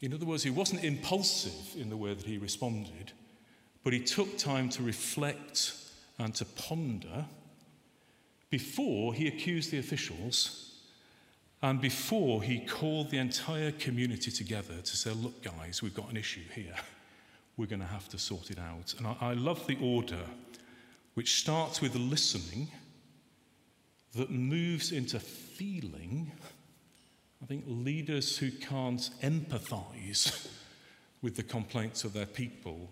In 0.00 0.14
other 0.14 0.26
words, 0.26 0.42
he 0.42 0.50
wasn't 0.50 0.84
impulsive 0.84 1.76
in 1.80 1.90
the 1.90 1.96
way 1.96 2.14
that 2.14 2.26
he 2.26 2.38
responded, 2.38 3.12
but 3.84 3.92
he 3.92 4.00
took 4.00 4.38
time 4.38 4.68
to 4.70 4.82
reflect 4.82 5.74
and 6.18 6.34
to 6.34 6.44
ponder 6.44 7.26
before 8.50 9.14
he 9.14 9.28
accused 9.28 9.70
the 9.70 9.78
officials 9.78 10.80
and 11.62 11.80
before 11.80 12.42
he 12.42 12.58
called 12.60 13.10
the 13.10 13.18
entire 13.18 13.72
community 13.72 14.30
together 14.30 14.80
to 14.82 14.96
say, 14.96 15.10
Look, 15.10 15.42
guys, 15.42 15.82
we've 15.82 15.94
got 15.94 16.10
an 16.10 16.16
issue 16.16 16.42
here. 16.54 16.74
We're 17.56 17.66
going 17.66 17.80
to 17.80 17.86
have 17.86 18.08
to 18.10 18.18
sort 18.18 18.50
it 18.50 18.58
out. 18.58 18.94
And 18.98 19.06
I, 19.06 19.16
I 19.20 19.32
love 19.34 19.66
the 19.66 19.78
order 19.80 20.24
which 21.14 21.36
starts 21.36 21.80
with 21.80 21.94
listening, 21.94 22.68
that 24.14 24.30
moves 24.30 24.92
into 24.92 25.18
feeling. 25.18 26.32
I 27.42 27.46
think 27.46 27.64
leaders 27.66 28.36
who 28.36 28.50
can't 28.50 29.10
empathize 29.22 30.48
with 31.22 31.36
the 31.36 31.42
complaints 31.42 32.04
of 32.04 32.12
their 32.12 32.26
people, 32.26 32.90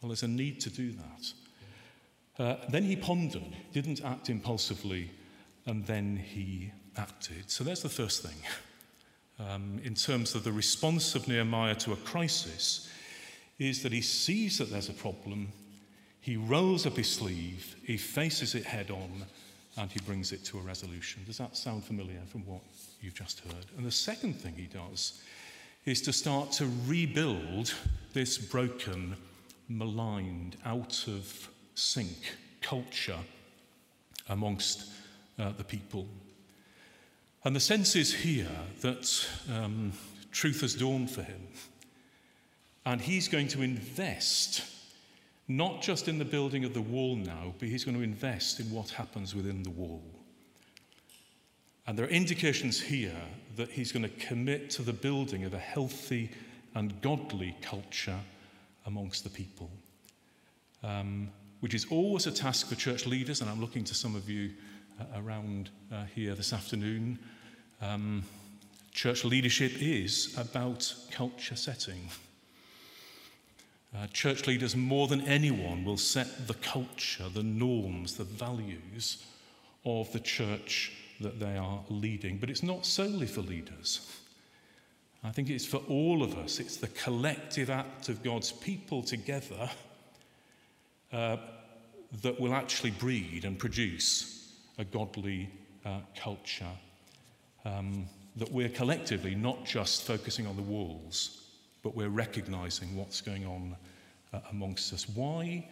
well, 0.00 0.08
there's 0.08 0.22
a 0.22 0.28
need 0.28 0.60
to 0.60 0.70
do 0.70 0.92
that. 0.92 1.32
Uh, 2.38 2.56
then 2.70 2.84
he 2.84 2.96
pondered, 2.96 3.54
didn't 3.72 4.02
act 4.02 4.30
impulsively, 4.30 5.10
and 5.66 5.86
then 5.86 6.16
he 6.16 6.72
acted. 6.96 7.50
So 7.50 7.64
there's 7.64 7.82
the 7.82 7.88
first 7.88 8.22
thing. 8.22 8.36
Um, 9.38 9.80
in 9.84 9.94
terms 9.94 10.34
of 10.34 10.44
the 10.44 10.52
response 10.52 11.14
of 11.14 11.28
Nehemiah 11.28 11.74
to 11.76 11.92
a 11.92 11.96
crisis, 11.96 12.88
is 13.58 13.82
that 13.82 13.92
he 13.92 14.00
sees 14.00 14.58
that 14.58 14.70
there's 14.70 14.88
a 14.88 14.94
problem, 14.94 15.48
he 16.20 16.36
rolls 16.36 16.86
up 16.86 16.96
his 16.96 17.10
sleeve, 17.10 17.76
he 17.84 17.96
faces 17.96 18.54
it 18.54 18.64
head 18.64 18.90
on, 18.90 19.24
and 19.76 19.90
he 19.90 20.00
brings 20.00 20.32
it 20.32 20.44
to 20.46 20.58
a 20.58 20.62
resolution. 20.62 21.22
Does 21.26 21.38
that 21.38 21.56
sound 21.56 21.84
familiar 21.84 22.20
from 22.26 22.44
what 22.46 22.60
you've 23.00 23.14
just 23.14 23.40
heard? 23.40 23.66
And 23.76 23.86
the 23.86 23.90
second 23.90 24.34
thing 24.34 24.54
he 24.56 24.66
does 24.66 25.22
is 25.84 26.02
to 26.02 26.12
start 26.12 26.52
to 26.52 26.70
rebuild 26.86 27.74
this 28.12 28.36
broken, 28.36 29.16
maligned, 29.70 30.56
out 30.64 31.06
of 31.08 31.48
sync 31.74 32.36
culture 32.60 33.18
amongst 34.28 34.90
uh, 35.38 35.52
the 35.56 35.64
people. 35.64 36.06
And 37.44 37.56
the 37.56 37.60
sense 37.60 37.96
is 37.96 38.12
here 38.12 38.50
that 38.82 39.26
um, 39.50 39.92
truth 40.30 40.60
has 40.60 40.74
dawned 40.74 41.10
for 41.10 41.22
him. 41.22 41.46
And 42.84 43.00
he's 43.00 43.28
going 43.28 43.48
to 43.48 43.62
invest 43.62 44.62
not 45.48 45.82
just 45.82 46.06
in 46.06 46.18
the 46.18 46.24
building 46.24 46.64
of 46.64 46.74
the 46.74 46.80
wall 46.80 47.16
now, 47.16 47.54
but 47.58 47.68
he's 47.68 47.84
going 47.84 47.96
to 47.96 48.04
invest 48.04 48.60
in 48.60 48.70
what 48.70 48.90
happens 48.90 49.34
within 49.34 49.62
the 49.62 49.70
wall. 49.70 50.02
And 51.86 51.98
there 51.98 52.06
are 52.06 52.10
indications 52.10 52.80
here 52.80 53.20
that 53.56 53.70
he's 53.70 53.90
going 53.90 54.04
to 54.04 54.26
commit 54.26 54.70
to 54.70 54.82
the 54.82 54.92
building 54.92 55.44
of 55.44 55.54
a 55.54 55.58
healthy 55.58 56.30
and 56.74 57.00
godly 57.00 57.56
culture 57.62 58.20
amongst 58.86 59.24
the 59.24 59.30
people, 59.30 59.70
um, 60.82 61.30
which 61.60 61.74
is 61.74 61.86
always 61.90 62.26
a 62.26 62.32
task 62.32 62.68
for 62.68 62.74
church 62.74 63.06
leaders. 63.06 63.40
And 63.40 63.50
I'm 63.50 63.60
looking 63.60 63.84
to 63.84 63.94
some 63.94 64.16
of 64.16 64.28
you 64.28 64.50
uh, 65.00 65.20
around 65.20 65.70
uh, 65.92 66.04
here 66.14 66.34
this 66.34 66.52
afternoon. 66.52 67.18
Um, 67.80 68.24
church 68.92 69.24
leadership 69.24 69.72
is 69.80 70.36
about 70.38 70.94
culture 71.10 71.56
setting. 71.56 72.08
Uh, 73.96 74.06
church 74.12 74.46
leaders, 74.46 74.76
more 74.76 75.08
than 75.08 75.20
anyone, 75.22 75.84
will 75.84 75.96
set 75.96 76.46
the 76.46 76.54
culture, 76.54 77.28
the 77.28 77.42
norms, 77.42 78.16
the 78.16 78.24
values 78.24 79.24
of 79.84 80.12
the 80.12 80.20
church 80.20 80.92
that 81.20 81.40
they 81.40 81.56
are 81.56 81.80
leading. 81.88 82.38
But 82.38 82.50
it's 82.50 82.62
not 82.62 82.86
solely 82.86 83.26
for 83.26 83.40
leaders. 83.40 84.19
I 85.22 85.30
think 85.30 85.50
it's 85.50 85.66
for 85.66 85.82
all 85.88 86.22
of 86.22 86.36
us. 86.38 86.60
It's 86.60 86.76
the 86.76 86.88
collective 86.88 87.68
act 87.68 88.08
of 88.08 88.22
God's 88.22 88.52
people 88.52 89.02
together 89.02 89.70
uh, 91.12 91.36
that 92.22 92.40
will 92.40 92.54
actually 92.54 92.92
breed 92.92 93.44
and 93.44 93.58
produce 93.58 94.54
a 94.78 94.84
godly 94.84 95.50
uh, 95.84 95.98
culture. 96.16 96.72
Um, 97.64 98.06
that 98.36 98.50
we're 98.50 98.70
collectively 98.70 99.34
not 99.34 99.64
just 99.64 100.06
focusing 100.06 100.46
on 100.46 100.56
the 100.56 100.62
walls, 100.62 101.48
but 101.82 101.94
we're 101.94 102.08
recognizing 102.08 102.96
what's 102.96 103.20
going 103.20 103.44
on 103.44 103.76
uh, 104.32 104.40
amongst 104.50 104.92
us. 104.92 105.08
Why? 105.08 105.68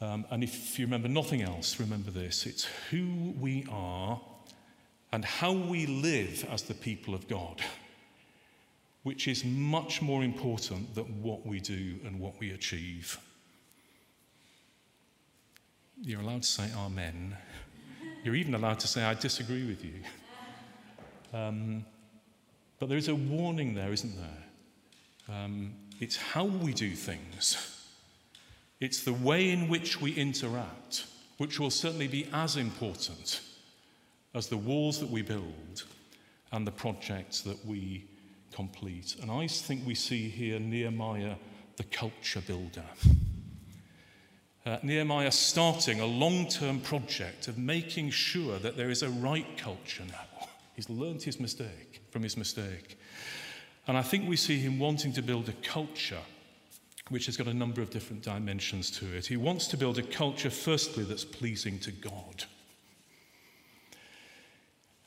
Um, 0.00 0.24
and 0.30 0.42
if 0.42 0.78
you 0.78 0.86
remember 0.86 1.08
nothing 1.08 1.42
else, 1.42 1.78
remember 1.80 2.10
this 2.10 2.46
it's 2.46 2.64
who 2.90 3.34
we 3.38 3.66
are 3.70 4.20
and 5.12 5.24
how 5.24 5.52
we 5.52 5.86
live 5.86 6.46
as 6.50 6.62
the 6.62 6.74
people 6.74 7.14
of 7.14 7.28
God, 7.28 7.62
which 9.04 9.28
is 9.28 9.44
much 9.44 10.02
more 10.02 10.24
important 10.24 10.94
than 10.94 11.22
what 11.22 11.46
we 11.46 11.60
do 11.60 11.96
and 12.04 12.18
what 12.18 12.38
we 12.40 12.50
achieve. 12.50 13.18
You're 16.02 16.20
allowed 16.20 16.42
to 16.42 16.48
say 16.48 16.70
Amen. 16.76 17.36
You're 18.24 18.34
even 18.34 18.54
allowed 18.54 18.80
to 18.80 18.88
say, 18.88 19.04
I 19.04 19.12
disagree 19.12 19.66
with 19.66 19.84
you. 19.84 20.00
Um, 21.34 21.84
but 22.78 22.88
there 22.88 22.96
is 22.96 23.08
a 23.08 23.14
warning 23.14 23.74
there, 23.74 23.92
isn't 23.92 24.16
there? 24.16 25.36
Um, 25.36 25.74
it's 26.00 26.16
how 26.16 26.44
we 26.44 26.72
do 26.72 26.90
things, 26.92 27.86
it's 28.80 29.04
the 29.04 29.12
way 29.12 29.50
in 29.50 29.68
which 29.68 30.00
we 30.00 30.12
interact, 30.12 31.06
which 31.38 31.60
will 31.60 31.70
certainly 31.70 32.08
be 32.08 32.28
as 32.32 32.56
important 32.56 33.40
as 34.34 34.48
the 34.48 34.56
walls 34.56 35.00
that 35.00 35.10
we 35.10 35.22
build 35.22 35.84
and 36.52 36.66
the 36.66 36.72
projects 36.72 37.42
that 37.42 37.64
we 37.64 38.04
complete. 38.54 39.16
And 39.20 39.30
I 39.30 39.46
think 39.46 39.86
we 39.86 39.94
see 39.94 40.28
here 40.28 40.58
Nehemiah, 40.58 41.36
the 41.76 41.84
culture 41.84 42.40
builder. 42.40 42.84
Uh, 44.64 44.78
Nehemiah 44.82 45.30
starting 45.30 46.00
a 46.00 46.06
long 46.06 46.48
term 46.48 46.80
project 46.80 47.48
of 47.48 47.58
making 47.58 48.10
sure 48.10 48.58
that 48.58 48.76
there 48.76 48.90
is 48.90 49.02
a 49.02 49.10
right 49.10 49.58
culture 49.58 50.04
now. 50.08 50.46
He's 50.74 50.88
learned 50.88 51.22
his 51.22 51.38
mistake 51.38 52.02
from 52.10 52.22
his 52.22 52.36
mistake. 52.36 52.98
And 53.86 53.98
I 53.98 54.02
think 54.02 54.28
we 54.28 54.36
see 54.36 54.58
him 54.58 54.78
wanting 54.78 55.12
to 55.14 55.22
build 55.22 55.48
a 55.48 55.52
culture 55.52 56.22
which 57.10 57.26
has 57.26 57.36
got 57.36 57.46
a 57.46 57.54
number 57.54 57.82
of 57.82 57.90
different 57.90 58.22
dimensions 58.22 58.90
to 58.90 59.14
it. 59.14 59.26
He 59.26 59.36
wants 59.36 59.66
to 59.68 59.76
build 59.76 59.98
a 59.98 60.02
culture, 60.02 60.48
firstly, 60.48 61.04
that's 61.04 61.24
pleasing 61.24 61.78
to 61.80 61.92
God. 61.92 62.44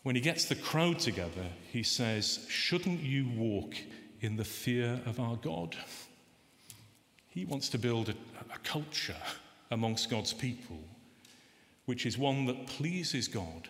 When 0.07 0.15
he 0.15 0.21
gets 0.21 0.45
the 0.45 0.55
crowd 0.55 0.99
together, 0.99 1.45
he 1.69 1.83
says, 1.83 2.45
Shouldn't 2.47 3.01
you 3.01 3.27
walk 3.35 3.75
in 4.21 4.37
the 4.37 4.45
fear 4.45 5.01
of 5.05 5.19
our 5.19 5.35
God? 5.35 5.75
He 7.27 7.43
wants 7.43 7.67
to 7.67 7.77
build 7.77 8.07
a, 8.07 8.13
a 8.53 8.57
culture 8.59 9.21
amongst 9.69 10.09
God's 10.09 10.31
people, 10.31 10.79
which 11.87 12.05
is 12.05 12.17
one 12.17 12.45
that 12.45 12.67
pleases 12.67 13.27
God 13.27 13.67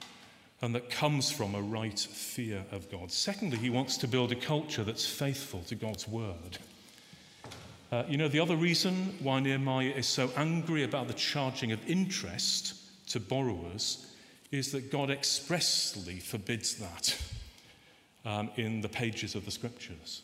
and 0.62 0.76
that 0.76 0.92
comes 0.92 1.32
from 1.32 1.56
a 1.56 1.62
right 1.64 2.00
fear 2.00 2.64
of 2.72 2.92
God. 2.92 3.12
Secondly, 3.12 3.58
he 3.58 3.72
wants 3.72 3.98
to 3.98 4.08
build 4.08 4.32
a 4.32 4.36
culture 4.36 4.84
that's 4.84 5.08
faithful 5.08 5.62
to 5.62 5.74
God's 5.74 6.08
word. 6.08 6.60
Uh, 7.92 8.04
you 8.08 8.18
know, 8.18 8.28
the 8.28 8.40
other 8.40 8.58
reason 8.58 9.16
why 9.22 9.40
Nehemiah 9.40 9.90
is 9.96 10.06
so 10.06 10.30
angry 10.38 10.84
about 10.84 11.08
the 11.08 11.16
charging 11.16 11.72
of 11.72 11.80
interest 11.90 12.76
to 13.08 13.20
borrowers 13.20 14.07
is 14.52 14.72
that 14.72 14.92
God 14.92 15.10
expressly 15.10 16.20
forbids 16.20 16.76
that 16.76 17.22
um, 18.26 18.50
in 18.56 18.82
the 18.82 18.90
pages 18.90 19.36
of 19.36 19.46
the 19.46 19.52
scriptures. 19.52 20.22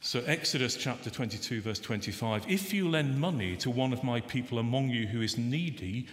So, 0.00 0.22
Exodus 0.26 0.76
chapter 0.76 1.10
22, 1.10 1.62
verse 1.62 1.80
25 1.80 2.48
If 2.48 2.72
you 2.72 2.88
lend 2.88 3.18
money 3.18 3.56
to 3.56 3.70
one 3.70 3.92
of 3.92 4.04
my 4.04 4.20
people 4.20 4.58
among 4.58 4.90
you 4.90 5.06
who 5.06 5.22
is 5.22 5.38
needy, 5.38 6.06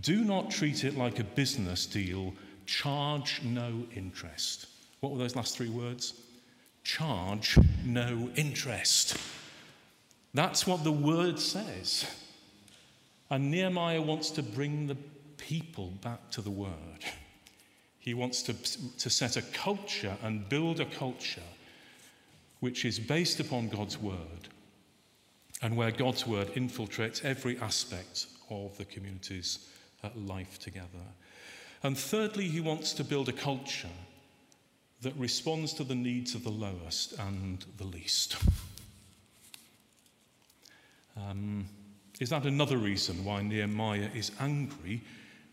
do 0.00 0.24
not 0.24 0.50
treat 0.50 0.84
it 0.84 0.96
like 0.96 1.18
a 1.18 1.24
business 1.24 1.86
deal 1.86 2.34
charge 2.66 3.40
no 3.44 3.84
interest. 3.94 4.66
What 5.00 5.12
were 5.12 5.18
those 5.18 5.36
last 5.36 5.56
three 5.56 5.70
words? 5.70 6.20
Charge 6.82 7.58
no 7.84 8.30
interest. 8.36 9.16
That's 10.34 10.66
what 10.66 10.84
the 10.84 10.92
word 10.92 11.38
says. 11.38 12.06
And 13.30 13.50
Nehemiah 13.50 14.02
wants 14.02 14.30
to 14.32 14.42
bring 14.42 14.86
the 14.86 14.96
people 15.46 15.92
back 16.02 16.28
to 16.32 16.42
the 16.42 16.50
word. 16.50 17.04
He 18.00 18.14
wants 18.14 18.42
to, 18.42 18.54
to 18.98 19.08
set 19.08 19.36
a 19.36 19.42
culture 19.42 20.16
and 20.22 20.48
build 20.48 20.80
a 20.80 20.84
culture 20.84 21.48
which 22.58 22.84
is 22.84 22.98
based 22.98 23.38
upon 23.38 23.68
God's 23.68 23.96
word 23.96 24.48
and 25.62 25.76
where 25.76 25.92
God's 25.92 26.26
word 26.26 26.48
infiltrates 26.54 27.24
every 27.24 27.58
aspect 27.58 28.26
of 28.50 28.76
the 28.76 28.84
community's 28.84 29.68
life 30.16 30.58
together. 30.58 31.06
And 31.82 31.96
thirdly, 31.96 32.48
he 32.48 32.60
wants 32.60 32.92
to 32.94 33.04
build 33.04 33.28
a 33.28 33.32
culture 33.32 33.96
that 35.02 35.14
responds 35.16 35.72
to 35.74 35.84
the 35.84 35.94
needs 35.94 36.34
of 36.34 36.42
the 36.42 36.50
lowest 36.50 37.12
and 37.18 37.64
the 37.78 37.84
least. 37.84 38.36
Um, 41.16 41.66
is 42.18 42.30
that 42.30 42.46
another 42.46 42.78
reason 42.78 43.24
why 43.24 43.42
Nehemiah 43.42 44.10
is 44.14 44.32
angry 44.40 45.02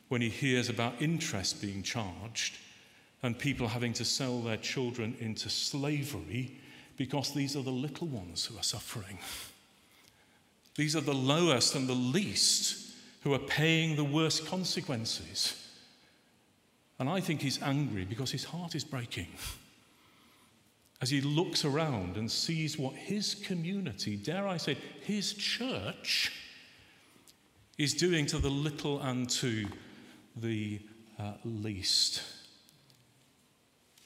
when 0.10 0.22
he 0.22 0.30
hears 0.30 0.70
about 0.70 1.02
interest 1.02 1.62
being 1.62 1.84
charged 1.84 2.58
and 3.22 3.38
people 3.38 3.68
having 3.68 3.94
to 3.94 4.06
sell 4.06 4.42
their 4.42 4.58
children 4.58 5.16
into 5.20 5.50
slavery 5.50 6.60
because 6.98 7.34
these 7.34 7.56
are 7.56 7.64
the 7.64 7.72
little 7.72 8.08
ones 8.08 8.46
who 8.46 8.58
are 8.58 8.64
suffering? 8.64 9.18
These 10.76 10.96
are 10.96 11.02
the 11.02 11.14
lowest 11.14 11.76
and 11.76 11.88
the 11.88 11.94
least 11.94 12.94
who 13.22 13.34
are 13.34 13.40
paying 13.40 13.96
the 13.96 14.04
worst 14.04 14.46
consequences. 14.46 15.60
And 17.00 17.10
I 17.10 17.20
think 17.20 17.42
he's 17.42 17.62
angry 17.62 18.06
because 18.06 18.32
his 18.32 18.44
heart 18.44 18.76
is 18.76 18.84
breaking. 18.84 19.28
As 21.02 21.10
he 21.10 21.22
looks 21.22 21.66
around 21.66 22.18
and 22.18 22.32
sees 22.32 22.78
what 22.78 22.96
his 22.96 23.36
community, 23.36 24.16
dare 24.16 24.48
I 24.48 24.58
say, 24.58 24.78
his 25.02 25.34
church, 25.34 26.32
is 27.78 27.94
doing 27.94 28.26
to 28.28 28.38
the 28.38 28.50
little 28.50 29.02
and 29.02 29.30
to 29.32 29.68
the 30.36 30.80
uh, 31.20 31.34
least. 31.44 32.22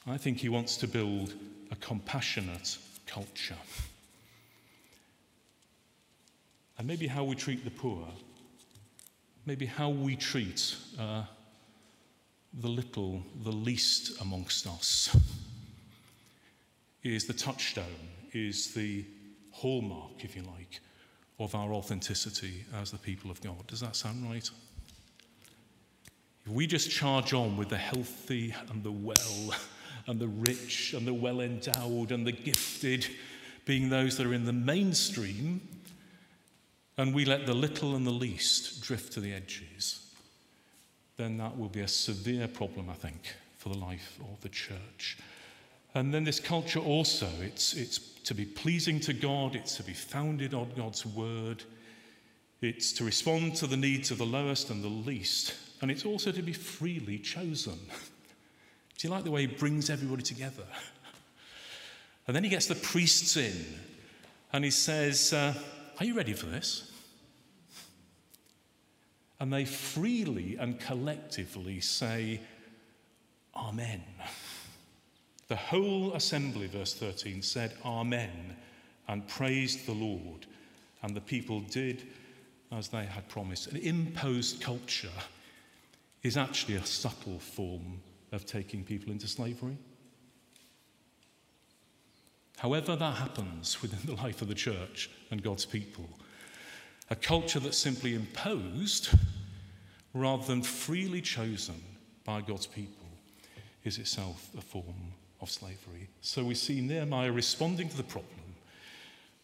I 0.06 0.16
think 0.16 0.38
he 0.38 0.48
wants 0.48 0.76
to 0.78 0.88
build 0.88 1.34
a 1.70 1.76
compassionate 1.76 2.78
culture. 3.06 3.56
And 6.78 6.86
maybe 6.86 7.06
how 7.06 7.24
we 7.24 7.34
treat 7.34 7.64
the 7.64 7.70
poor, 7.70 8.06
maybe 9.46 9.66
how 9.66 9.90
we 9.90 10.16
treat 10.16 10.76
uh, 10.98 11.24
the 12.60 12.68
little, 12.68 13.22
the 13.42 13.52
least 13.52 14.20
amongst 14.20 14.66
us, 14.66 15.14
is 17.02 17.26
the 17.26 17.32
touchstone, 17.32 17.84
is 18.32 18.72
the 18.74 19.04
hallmark, 19.50 20.24
if 20.24 20.36
you 20.36 20.42
like, 20.42 20.80
of 21.38 21.54
our 21.54 21.72
authenticity 21.72 22.64
as 22.74 22.90
the 22.90 22.98
people 22.98 23.30
of 23.30 23.40
God. 23.40 23.66
Does 23.66 23.80
that 23.80 23.96
sound 23.96 24.28
right? 24.28 24.48
If 26.48 26.54
we 26.54 26.66
just 26.66 26.90
charge 26.90 27.34
on 27.34 27.58
with 27.58 27.68
the 27.68 27.76
healthy 27.76 28.54
and 28.70 28.82
the 28.82 28.90
well 28.90 29.54
and 30.06 30.18
the 30.18 30.28
rich 30.28 30.94
and 30.94 31.06
the 31.06 31.12
well 31.12 31.42
endowed 31.42 32.10
and 32.10 32.26
the 32.26 32.32
gifted 32.32 33.06
being 33.66 33.90
those 33.90 34.16
that 34.16 34.26
are 34.26 34.32
in 34.32 34.46
the 34.46 34.52
mainstream, 34.52 35.60
and 36.96 37.14
we 37.14 37.26
let 37.26 37.44
the 37.44 37.52
little 37.52 37.96
and 37.96 38.06
the 38.06 38.10
least 38.10 38.80
drift 38.80 39.12
to 39.12 39.20
the 39.20 39.30
edges, 39.30 40.06
then 41.18 41.36
that 41.36 41.58
will 41.58 41.68
be 41.68 41.80
a 41.80 41.88
severe 41.88 42.48
problem, 42.48 42.88
I 42.88 42.94
think, 42.94 43.34
for 43.58 43.68
the 43.68 43.78
life 43.78 44.18
of 44.32 44.40
the 44.40 44.48
church. 44.48 45.18
And 45.94 46.14
then 46.14 46.24
this 46.24 46.40
culture 46.40 46.80
also, 46.80 47.28
it's, 47.42 47.74
it's 47.74 47.98
to 47.98 48.34
be 48.34 48.46
pleasing 48.46 49.00
to 49.00 49.12
God, 49.12 49.54
it's 49.54 49.76
to 49.76 49.82
be 49.82 49.92
founded 49.92 50.54
on 50.54 50.70
God's 50.74 51.04
word, 51.04 51.62
it's 52.62 52.90
to 52.94 53.04
respond 53.04 53.54
to 53.56 53.66
the 53.66 53.76
needs 53.76 54.10
of 54.10 54.16
the 54.16 54.24
lowest 54.24 54.70
and 54.70 54.82
the 54.82 54.88
least, 54.88 55.54
and 55.80 55.90
it's 55.90 56.04
also 56.04 56.32
to 56.32 56.42
be 56.42 56.52
freely 56.52 57.18
chosen. 57.18 57.78
Do 58.98 59.06
you 59.06 59.10
like 59.10 59.24
the 59.24 59.30
way 59.30 59.42
he 59.42 59.46
brings 59.46 59.90
everybody 59.90 60.22
together? 60.22 60.64
And 62.26 62.36
then 62.36 62.44
he 62.44 62.50
gets 62.50 62.66
the 62.66 62.74
priests 62.74 63.36
in 63.36 63.64
and 64.52 64.64
he 64.64 64.70
says, 64.70 65.32
uh, 65.32 65.54
Are 65.98 66.04
you 66.04 66.14
ready 66.14 66.34
for 66.34 66.46
this? 66.46 66.92
And 69.40 69.52
they 69.52 69.64
freely 69.64 70.56
and 70.56 70.78
collectively 70.78 71.80
say, 71.80 72.40
Amen. 73.56 74.02
The 75.48 75.56
whole 75.56 76.12
assembly, 76.12 76.66
verse 76.66 76.92
13, 76.92 77.40
said, 77.40 77.74
Amen, 77.84 78.56
and 79.08 79.26
praised 79.26 79.86
the 79.86 79.92
Lord. 79.92 80.46
And 81.02 81.16
the 81.16 81.22
people 81.22 81.60
did 81.60 82.02
as 82.70 82.88
they 82.88 83.06
had 83.06 83.28
promised. 83.28 83.68
An 83.68 83.78
imposed 83.78 84.60
culture 84.60 85.08
is 86.22 86.36
actually 86.36 86.74
a 86.76 86.84
subtle 86.84 87.38
form 87.38 88.00
of 88.32 88.44
taking 88.44 88.84
people 88.84 89.12
into 89.12 89.26
slavery. 89.26 89.76
However, 92.58 92.96
that 92.96 93.14
happens 93.14 93.80
within 93.80 94.00
the 94.04 94.20
life 94.20 94.42
of 94.42 94.48
the 94.48 94.54
church 94.54 95.10
and 95.30 95.42
God's 95.42 95.64
people, 95.64 96.08
a 97.08 97.14
culture 97.14 97.60
that's 97.60 97.78
simply 97.78 98.14
imposed 98.14 99.10
rather 100.12 100.44
than 100.44 100.62
freely 100.62 101.20
chosen 101.20 101.80
by 102.24 102.40
God's 102.40 102.66
people 102.66 103.06
is 103.84 103.98
itself 103.98 104.50
a 104.58 104.60
form 104.60 105.12
of 105.40 105.50
slavery. 105.50 106.08
So 106.20 106.44
we 106.44 106.54
see 106.54 106.80
Nehemiah 106.80 107.32
responding 107.32 107.88
to 107.88 107.96
the 107.96 108.02
problem. 108.02 108.32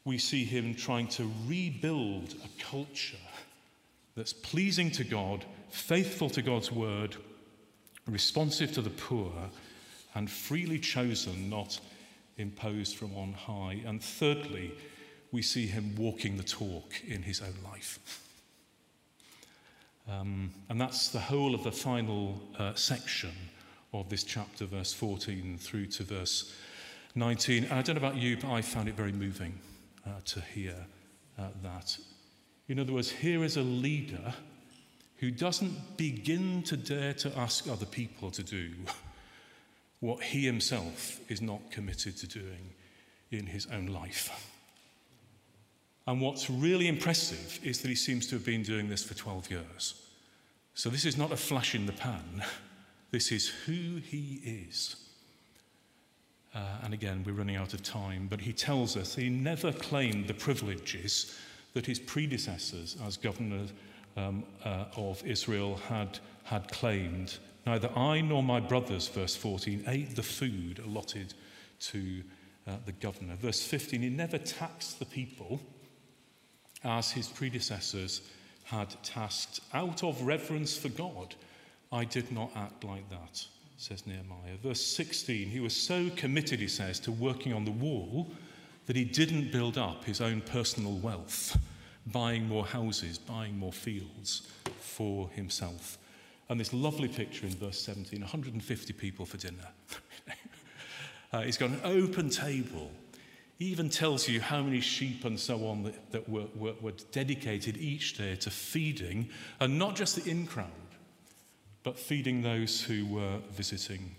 We 0.05 0.19
see 0.19 0.45
him 0.45 0.75
trying 0.75 1.09
to 1.09 1.31
rebuild 1.47 2.35
a 2.45 2.63
culture 2.63 3.17
that's 4.17 4.33
pleasing 4.33 4.91
to 4.93 5.05
God, 5.05 5.45
faithful 5.75 6.31
to 6.31 6.41
God's 6.41 6.71
word, 6.71 7.17
responsive 8.07 8.73
to 8.73 8.81
the 8.81 8.91
poor, 8.91 9.33
and 10.15 10.31
freely 10.31 10.79
chosen, 10.79 11.51
not 11.51 11.81
imposed 12.39 12.97
from 12.97 13.15
on 13.17 13.33
high. 13.33 13.81
And 13.85 14.03
thirdly, 14.03 14.73
we 15.33 15.43
see 15.43 15.67
him 15.67 15.97
walking 15.97 16.37
the 16.37 16.45
talk 16.45 16.95
in 17.07 17.23
his 17.23 17.43
own 17.43 17.55
life. 17.65 17.99
Um, 20.09 20.53
and 20.69 20.81
that's 20.81 21.09
the 21.09 21.19
whole 21.19 21.55
of 21.55 21.65
the 21.65 21.73
final 21.73 22.41
uh, 22.57 22.75
section 22.75 23.33
of 23.93 24.09
this 24.09 24.23
chapter, 24.23 24.67
verse 24.67 24.93
14 24.93 25.59
through 25.59 25.87
to 25.87 26.05
verse 26.05 26.55
19. 27.17 27.65
And 27.65 27.73
I 27.73 27.83
don't 27.83 27.97
know 27.97 28.07
about 28.07 28.17
you, 28.17 28.37
but 28.37 28.51
I 28.51 28.63
found 28.63 28.89
it 28.89 28.95
very 28.95 29.13
moving 29.13 29.59
uh, 30.07 30.11
to 30.27 30.41
hear 30.41 30.77
uh, 31.37 31.49
that. 31.63 31.99
In 32.69 32.79
other 32.79 32.93
words, 32.93 33.11
here 33.11 33.43
is 33.43 33.57
a 33.57 33.63
leader 33.63 34.35
who 35.19 35.31
doesn't 35.31 35.97
begin 35.97 36.63
to 36.65 36.77
dare 36.77 37.15
to 37.15 37.39
ask 37.39 37.69
other 37.69 37.87
people 37.87 38.31
to 38.31 38.43
do 38.43 38.71
what 40.01 40.23
he 40.23 40.45
himself 40.45 41.21
is 41.31 41.41
not 41.41 41.71
committed 41.71 42.17
to 42.19 42.27
doing 42.27 42.73
in 43.31 43.47
his 43.47 43.67
own 43.73 43.87
life. 43.87 44.51
And 46.07 46.21
what's 46.21 46.51
really 46.51 46.89
impressive 46.89 47.59
is 47.63 47.81
that 47.81 47.89
he 47.89 47.95
seems 47.95 48.27
to 48.27 48.35
have 48.35 48.45
been 48.45 48.63
doing 48.63 48.89
this 48.89 49.03
for 49.03 49.15
12 49.15 49.51
years. 49.51 49.95
So 50.75 50.91
this 50.91 51.05
is 51.05 51.17
not 51.17 51.33
a 51.33 51.37
flash 51.37 51.75
in 51.75 51.87
the 51.87 51.93
pan. 51.93 52.45
This 53.11 53.33
is 53.33 53.49
who 53.49 53.97
he 53.97 54.41
is. 54.45 54.97
Uh, 56.55 56.59
and 56.83 56.93
again, 56.93 57.23
we're 57.27 57.33
running 57.33 57.57
out 57.57 57.75
of 57.75 57.83
time, 57.83 58.27
but 58.29 58.41
he 58.41 58.53
tells 58.53 58.97
us 58.97 59.15
he 59.15 59.29
never 59.29 59.73
claimed 59.73 60.29
the 60.29 60.35
privileges 60.35 61.37
that 61.73 61.87
his 61.87 61.99
predecessors 61.99 62.97
as 63.07 63.17
governor 63.17 63.67
um, 64.17 64.45
uh, 64.65 64.85
of 64.97 65.25
Israel 65.25 65.77
had, 65.89 66.19
had 66.45 66.71
claimed. 66.71 67.39
Neither 67.67 67.91
I 67.97 68.21
nor 68.21 68.43
my 68.43 68.61
brothers, 68.61 69.09
verse 69.09 69.35
14, 69.37 69.85
ate 69.87 70.15
the 70.17 70.23
food 70.23 70.79
allotted 70.79 71.35
to 71.81 72.23
uh, 72.67 72.77
the 72.85 72.93
governor. 72.93 73.35
Verse 73.37 73.63
15, 73.63 74.03
he 74.03 74.09
never 74.11 74.39
taxed 74.39 74.99
the 74.99 75.07
people 75.07 75.61
as 76.83 77.11
his 77.11 77.29
predecessors 77.29 78.23
had 78.65 78.95
tasked 79.03 79.61
out 79.73 80.03
of 80.03 80.23
reverence 80.23 80.77
for 80.77 80.89
God 80.89 81.35
I 81.95 82.05
did 82.05 82.33
not 82.33 82.51
act 82.57 82.83
like 82.83 83.09
that, 83.11 83.45
says 83.77 84.05
Nehemiah. 84.05 84.57
Verse 84.61 84.85
16, 84.85 85.49
he 85.49 85.61
was 85.61 85.77
so 85.77 86.11
committed, 86.17 86.59
he 86.59 86.67
says, 86.67 86.99
to 87.01 87.13
working 87.13 87.53
on 87.53 87.65
the 87.65 87.71
wall 87.71 88.33
that 88.87 88.97
he 88.97 89.05
didn't 89.05 89.53
build 89.53 89.79
up 89.79 90.05
his 90.05 90.21
own 90.21 90.41
personal 90.41 90.95
wealth, 90.99 91.57
buying 92.07 92.49
more 92.49 92.67
houses, 92.67 93.19
buying 93.19 93.59
more 93.59 93.73
fields 93.73 94.49
for 94.79 95.29
himself. 95.31 95.99
And 96.49 96.61
this 96.61 96.73
lovely 96.73 97.09
picture 97.09 97.47
in 97.47 97.53
verse 97.53 97.81
17 97.81 98.21
150 98.21 98.93
people 98.93 99.25
for 99.25 99.39
dinner. 99.39 99.69
uh, 101.33 101.43
he's 101.43 101.57
got 101.57 101.71
an 101.71 101.81
open 101.85 102.29
table. 102.29 102.91
He 103.59 103.67
even 103.67 103.89
tells 103.89 104.29
you 104.29 104.41
how 104.41 104.63
many 104.63 104.81
sheep 104.81 105.25
and 105.25 105.39
so 105.39 105.67
on 105.67 105.85
that, 105.85 106.13
that 106.13 106.29
were, 106.29 106.47
were, 106.55 106.75
were 106.81 106.93
dedicated 107.13 107.77
each 107.77 108.19
day 108.19 108.37
to 108.37 108.51
feeding, 108.51 109.31
and 109.61 109.79
not 109.79 109.97
just 109.97 110.17
the 110.17 110.31
in 110.31 110.47
crowd 110.47 110.69
but 111.85 111.99
feeding 111.99 112.43
those 112.43 112.83
who 112.83 113.07
were 113.07 113.39
visiting 113.53 114.17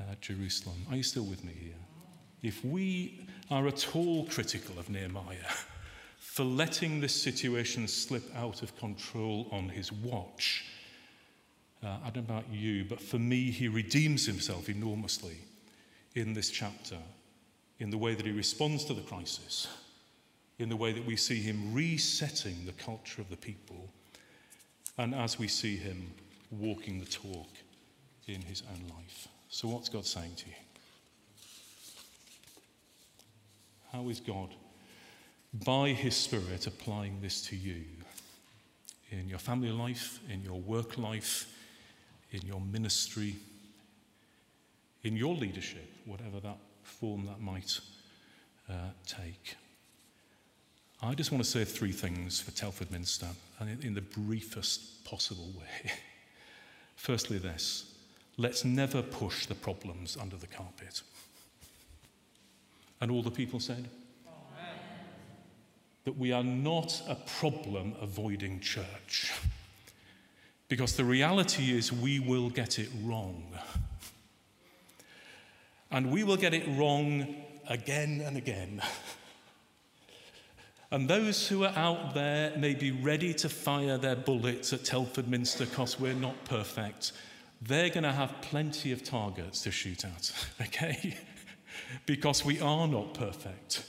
uh, 0.00 0.14
Jerusalem. 0.20 0.76
Are 0.90 0.96
you 0.96 1.02
still 1.04 1.24
with 1.24 1.44
me 1.44 1.52
here? 1.52 1.74
If 2.42 2.64
we 2.64 3.26
are 3.50 3.68
at 3.68 3.94
all 3.94 4.24
critical 4.26 4.78
of 4.78 4.90
Nehemiah 4.90 5.36
for 6.38 6.44
letting 6.44 7.00
this 7.00 7.20
situation 7.20 7.88
slip 7.88 8.22
out 8.36 8.62
of 8.62 8.78
control 8.78 9.48
on 9.50 9.68
his 9.68 9.90
watch, 9.90 10.64
uh, 11.82 11.96
I 12.04 12.10
don't 12.10 12.28
know 12.28 12.36
about 12.36 12.48
you, 12.52 12.84
but 12.84 13.00
for 13.00 13.18
me, 13.18 13.50
he 13.50 13.66
redeems 13.66 14.24
himself 14.24 14.68
enormously 14.68 15.38
in 16.14 16.34
this 16.34 16.48
chapter, 16.48 16.98
in 17.80 17.90
the 17.90 17.98
way 17.98 18.14
that 18.14 18.24
he 18.24 18.30
responds 18.30 18.84
to 18.84 18.94
the 18.94 19.00
crisis, 19.00 19.66
in 20.60 20.68
the 20.68 20.76
way 20.76 20.92
that 20.92 21.04
we 21.04 21.16
see 21.16 21.40
him 21.40 21.74
resetting 21.74 22.66
the 22.66 22.72
culture 22.84 23.20
of 23.20 23.30
the 23.30 23.36
people, 23.36 23.88
and 24.96 25.16
as 25.16 25.40
we 25.40 25.48
see 25.48 25.76
him 25.76 26.12
walking 26.52 27.00
the 27.00 27.06
talk 27.06 27.48
in 28.28 28.42
his 28.42 28.62
own 28.70 28.96
life. 28.96 29.26
So, 29.48 29.66
what's 29.66 29.88
God 29.88 30.06
saying 30.06 30.36
to 30.36 30.46
you? 30.46 30.54
How 33.90 34.08
is 34.08 34.20
God, 34.20 34.54
by 35.52 35.90
his 35.90 36.16
Spirit, 36.16 36.66
applying 36.66 37.20
this 37.20 37.42
to 37.42 37.56
you 37.56 37.82
in 39.10 39.28
your 39.28 39.38
family 39.38 39.70
life, 39.70 40.20
in 40.30 40.42
your 40.42 40.60
work 40.60 40.98
life, 40.98 41.52
in 42.30 42.42
your 42.42 42.60
ministry, 42.60 43.36
in 45.02 45.16
your 45.16 45.34
leadership, 45.34 45.90
whatever 46.04 46.40
that 46.40 46.58
form 46.82 47.26
that 47.26 47.40
might 47.40 47.80
uh, 48.68 48.90
take? 49.06 49.56
I 51.00 51.14
just 51.14 51.30
want 51.30 51.44
to 51.44 51.48
say 51.48 51.64
three 51.64 51.92
things 51.92 52.40
for 52.40 52.50
Telford 52.50 52.90
Minster, 52.90 53.28
and 53.60 53.82
in 53.84 53.94
the 53.94 54.00
briefest 54.00 55.04
possible 55.04 55.52
way. 55.56 55.92
Firstly, 56.96 57.38
this 57.38 57.94
let's 58.36 58.64
never 58.64 59.02
push 59.02 59.46
the 59.46 59.54
problems 59.54 60.16
under 60.20 60.36
the 60.36 60.46
carpet. 60.46 61.02
And 63.00 63.10
all 63.10 63.22
the 63.22 63.30
people 63.30 63.60
said. 63.60 63.88
That 66.08 66.16
we 66.16 66.32
are 66.32 66.42
not 66.42 67.02
a 67.06 67.16
problem 67.16 67.94
avoiding 68.00 68.60
church. 68.60 69.30
Because 70.66 70.96
the 70.96 71.04
reality 71.04 71.76
is, 71.76 71.92
we 71.92 72.18
will 72.18 72.48
get 72.48 72.78
it 72.78 72.88
wrong. 73.04 73.44
And 75.90 76.10
we 76.10 76.24
will 76.24 76.38
get 76.38 76.54
it 76.54 76.66
wrong 76.78 77.36
again 77.68 78.22
and 78.24 78.38
again. 78.38 78.80
And 80.90 81.10
those 81.10 81.46
who 81.46 81.64
are 81.64 81.76
out 81.76 82.14
there 82.14 82.56
may 82.56 82.74
be 82.74 82.90
ready 82.90 83.34
to 83.34 83.50
fire 83.50 83.98
their 83.98 84.16
bullets 84.16 84.72
at 84.72 84.86
Telford 84.86 85.28
Minster 85.28 85.66
because 85.66 86.00
we're 86.00 86.14
not 86.14 86.42
perfect. 86.46 87.12
They're 87.60 87.90
going 87.90 88.04
to 88.04 88.12
have 88.12 88.34
plenty 88.40 88.92
of 88.92 89.04
targets 89.04 89.60
to 89.64 89.70
shoot 89.70 90.06
at, 90.06 90.32
okay? 90.62 91.18
because 92.06 92.46
we 92.46 92.62
are 92.62 92.88
not 92.88 93.12
perfect. 93.12 93.84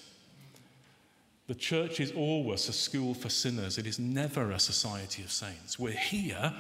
The 1.50 1.56
church 1.56 2.00
is 2.00 2.12
always 2.12 2.70
a 2.70 2.74
school 2.74 3.16
for 3.16 3.30
sinners, 3.30 3.80
it 3.80 3.88
is 3.88 3.98
never 3.98 4.52
a 4.52 4.60
society 4.60 5.24
of 5.24 5.32
saints. 5.32 5.80
We're 5.80 5.94
here 5.94 6.54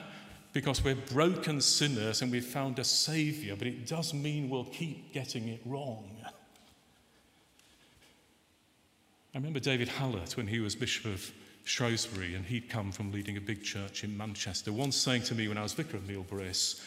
because 0.51 0.83
we're 0.83 0.95
broken 0.95 1.61
sinners 1.61 2.23
and 2.23 2.31
we've 2.31 2.43
found 2.43 2.79
a 2.79 2.83
Saviour, 2.83 3.55
but 3.55 3.67
it 3.67 3.85
does 3.85 4.15
mean 4.15 4.49
we'll 4.49 4.63
keep 4.63 5.13
getting 5.13 5.47
it 5.47 5.61
wrong. 5.63 6.09
I 9.35 9.37
remember 9.37 9.59
David 9.59 9.89
Hallatt 9.89 10.35
when 10.35 10.47
he 10.47 10.59
was 10.59 10.75
Bishop 10.75 11.05
of 11.05 11.31
Shrewsbury 11.65 12.33
and 12.33 12.43
he'd 12.43 12.67
come 12.67 12.91
from 12.91 13.11
leading 13.11 13.37
a 13.37 13.41
big 13.41 13.61
church 13.63 14.03
in 14.03 14.17
Manchester, 14.17 14.73
once 14.73 14.95
saying 14.95 15.21
to 15.25 15.35
me 15.35 15.47
when 15.47 15.59
I 15.59 15.61
was 15.61 15.73
vicar 15.73 15.97
of 15.97 16.07
Meole 16.07 16.23
Brace, 16.23 16.83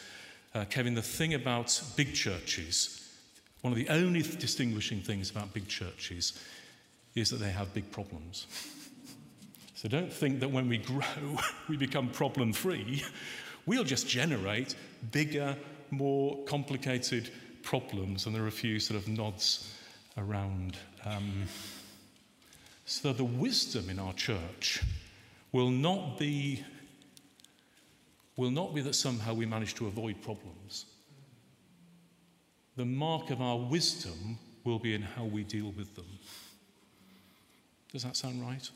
uh, 0.56 0.64
Kevin, 0.64 0.96
the 0.96 1.02
thing 1.02 1.34
about 1.34 1.80
big 1.96 2.14
churches, 2.14 3.08
one 3.60 3.72
of 3.72 3.76
the 3.76 3.88
only 3.90 4.22
distinguishing 4.22 5.00
things 5.02 5.30
about 5.30 5.54
big 5.54 5.68
churches 5.68 6.42
is 7.14 7.31
that 7.31 7.37
they 7.37 7.51
have 7.51 7.72
big 7.75 7.90
problems. 7.90 8.46
So 9.75 9.88
don't 9.88 10.12
think 10.12 10.40
that 10.40 10.51
when 10.51 10.68
we 10.68 10.79
grow, 10.79 11.03
we 11.68 11.77
become 11.77 12.09
problem 12.09 12.53
free. 12.53 13.03
We'll 13.66 13.85
just 13.85 14.09
generate 14.09 14.75
bigger, 15.11 15.57
more 15.90 16.42
complicated 16.44 17.31
problems, 17.62 18.27
and 18.27 18.35
there 18.35 18.42
are 18.42 18.48
a 18.48 18.53
few 18.53 18.81
sort 18.81 19.01
of 19.01 19.09
nods 19.09 19.75
around. 20.16 20.77
Um, 21.05 21.44
so 22.85 23.12
the 23.12 23.25
wisdom 23.25 23.88
in 23.88 23.98
our 23.98 24.12
church 24.12 24.83
will 25.53 25.70
not 25.70 26.18
be 26.18 26.64
will 28.37 28.51
not 28.51 28.75
be 28.75 28.81
that 28.81 28.94
somehow 28.94 29.35
we 29.35 29.44
manage 29.44 29.75
to 29.75 29.87
avoid 29.87 30.20
problems. 30.22 30.87
The 32.77 32.87
mark 32.87 33.31
of 33.31 33.42
our 33.42 33.59
wisdom 33.59 34.38
will 34.64 34.79
be 34.79 34.94
in 34.94 35.03
how 35.03 35.25
we 35.25 35.44
deal 35.44 35.72
with 35.77 35.94
them. 35.94 36.07
Does 37.92 38.05
that 38.05 38.16
sound 38.16 38.44
right? 38.44 38.68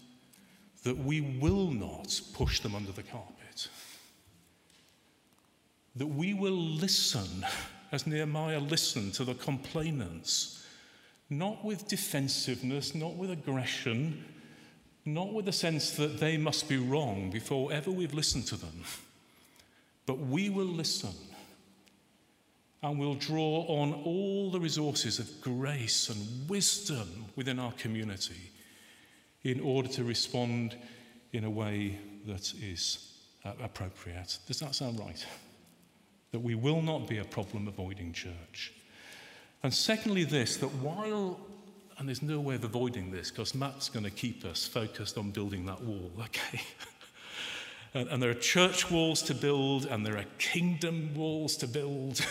That 0.84 0.98
we 0.98 1.22
will 1.22 1.70
not 1.70 2.20
push 2.34 2.60
them 2.60 2.74
under 2.74 2.92
the 2.92 3.02
carpet. 3.02 3.68
That 5.96 6.06
we 6.06 6.34
will 6.34 6.56
listen, 6.56 7.44
as 7.90 8.06
Nehemiah 8.06 8.60
listened 8.60 9.14
to 9.14 9.24
the 9.24 9.34
complainants, 9.34 10.66
not 11.30 11.64
with 11.64 11.88
defensiveness, 11.88 12.94
not 12.94 13.16
with 13.16 13.30
aggression, 13.30 14.22
not 15.06 15.32
with 15.32 15.46
the 15.46 15.52
sense 15.52 15.92
that 15.92 16.20
they 16.20 16.36
must 16.36 16.68
be 16.68 16.76
wrong 16.76 17.30
before 17.30 17.72
ever 17.72 17.90
we've 17.90 18.14
listened 18.14 18.46
to 18.48 18.56
them, 18.56 18.84
but 20.04 20.18
we 20.18 20.50
will 20.50 20.66
listen 20.66 21.14
and 22.82 22.98
we'll 22.98 23.14
draw 23.14 23.64
on 23.68 23.94
all 24.04 24.50
the 24.50 24.60
resources 24.60 25.18
of 25.18 25.40
grace 25.40 26.10
and 26.10 26.48
wisdom 26.48 27.24
within 27.34 27.58
our 27.58 27.72
community 27.72 28.50
in 29.46 29.60
order 29.60 29.88
to 29.88 30.02
respond 30.02 30.76
in 31.32 31.44
a 31.44 31.50
way 31.50 31.96
that 32.26 32.52
is 32.60 33.12
uh, 33.44 33.52
appropriate. 33.62 34.38
Does 34.48 34.58
that 34.58 34.74
sound 34.74 34.98
right? 34.98 35.24
That 36.32 36.40
we 36.40 36.56
will 36.56 36.82
not 36.82 37.06
be 37.06 37.18
a 37.18 37.24
problem 37.24 37.68
avoiding 37.68 38.12
church. 38.12 38.72
And 39.62 39.72
secondly, 39.72 40.24
this 40.24 40.56
that 40.56 40.74
while, 40.74 41.38
and 41.96 42.08
there's 42.08 42.22
no 42.22 42.40
way 42.40 42.56
of 42.56 42.64
avoiding 42.64 43.12
this 43.12 43.30
because 43.30 43.54
Matt's 43.54 43.88
going 43.88 44.04
to 44.04 44.10
keep 44.10 44.44
us 44.44 44.66
focused 44.66 45.16
on 45.16 45.30
building 45.30 45.64
that 45.66 45.80
wall, 45.80 46.10
okay? 46.20 46.62
and, 47.94 48.08
and 48.08 48.20
there 48.20 48.30
are 48.30 48.34
church 48.34 48.90
walls 48.90 49.22
to 49.22 49.34
build, 49.34 49.86
and 49.86 50.04
there 50.04 50.16
are 50.16 50.24
kingdom 50.38 51.14
walls 51.14 51.56
to 51.58 51.68
build. 51.68 52.26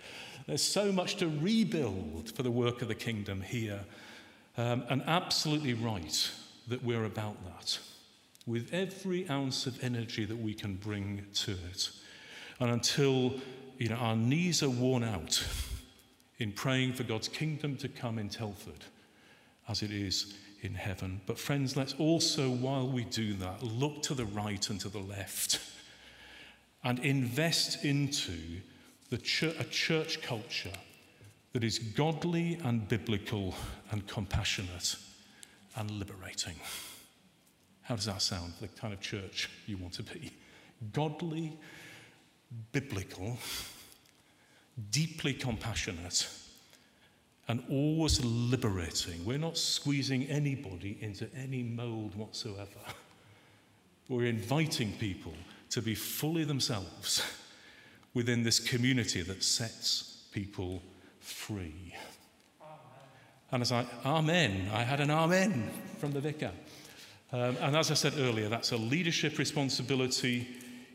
There's 0.48 0.62
so 0.62 0.90
much 0.90 1.16
to 1.16 1.28
rebuild 1.28 2.32
for 2.34 2.42
the 2.42 2.50
work 2.50 2.82
of 2.82 2.88
the 2.88 2.94
kingdom 2.96 3.40
here. 3.40 3.84
Um, 4.58 4.84
and 4.88 5.02
absolutely 5.06 5.74
right 5.74 6.28
that 6.68 6.82
we're 6.82 7.04
about 7.04 7.36
that 7.44 7.78
with 8.46 8.72
every 8.72 9.28
ounce 9.28 9.66
of 9.66 9.82
energy 9.82 10.24
that 10.24 10.36
we 10.36 10.54
can 10.54 10.76
bring 10.76 11.26
to 11.34 11.52
it. 11.70 11.90
And 12.60 12.70
until 12.70 13.34
you 13.78 13.88
know, 13.88 13.96
our 13.96 14.16
knees 14.16 14.62
are 14.62 14.70
worn 14.70 15.04
out 15.04 15.44
in 16.38 16.52
praying 16.52 16.92
for 16.94 17.02
God's 17.02 17.28
kingdom 17.28 17.76
to 17.78 17.88
come 17.88 18.18
in 18.18 18.28
Telford 18.28 18.84
as 19.68 19.82
it 19.82 19.90
is 19.90 20.34
in 20.62 20.74
heaven. 20.74 21.20
But, 21.26 21.38
friends, 21.38 21.76
let's 21.76 21.94
also, 21.94 22.48
while 22.50 22.88
we 22.88 23.04
do 23.04 23.34
that, 23.34 23.62
look 23.62 24.02
to 24.02 24.14
the 24.14 24.24
right 24.24 24.68
and 24.70 24.80
to 24.80 24.88
the 24.88 25.00
left 25.00 25.60
and 26.84 26.98
invest 27.00 27.84
into 27.84 28.60
the 29.10 29.16
a 29.58 29.64
church 29.64 30.22
culture 30.22 30.72
that 31.52 31.64
is 31.64 31.78
godly 31.78 32.58
and 32.64 32.86
biblical 32.88 33.54
and 33.90 34.06
compassionate 34.06 34.96
and 35.76 35.90
liberating. 35.90 36.56
How 37.82 37.94
does 37.96 38.06
that 38.06 38.22
sound? 38.22 38.54
The 38.60 38.68
kind 38.68 38.92
of 38.92 39.00
church 39.00 39.48
you 39.66 39.76
want 39.76 39.94
to 39.94 40.02
be? 40.02 40.32
Godly, 40.92 41.56
biblical, 42.72 43.38
deeply 44.90 45.32
compassionate, 45.34 46.28
and 47.48 47.62
always 47.70 48.24
liberating. 48.24 49.24
We're 49.24 49.38
not 49.38 49.56
squeezing 49.56 50.24
anybody 50.24 50.98
into 51.00 51.28
any 51.36 51.62
mold 51.62 52.16
whatsoever. 52.16 52.80
We're 54.08 54.26
inviting 54.26 54.92
people 54.94 55.34
to 55.70 55.80
be 55.80 55.94
fully 55.94 56.44
themselves 56.44 57.24
within 58.14 58.42
this 58.42 58.58
community 58.58 59.22
that 59.22 59.42
sets 59.44 60.24
people 60.32 60.82
free. 61.20 61.94
And 63.52 63.62
as 63.62 63.72
I, 63.72 63.86
Amen, 64.04 64.68
I 64.72 64.82
had 64.82 65.00
an 65.00 65.10
Amen 65.10 65.70
from 65.98 66.12
the 66.12 66.20
vicar. 66.20 66.52
Um, 67.32 67.56
and 67.60 67.76
as 67.76 67.90
I 67.90 67.94
said 67.94 68.14
earlier, 68.18 68.48
that's 68.48 68.72
a 68.72 68.76
leadership 68.76 69.38
responsibility, 69.38 70.48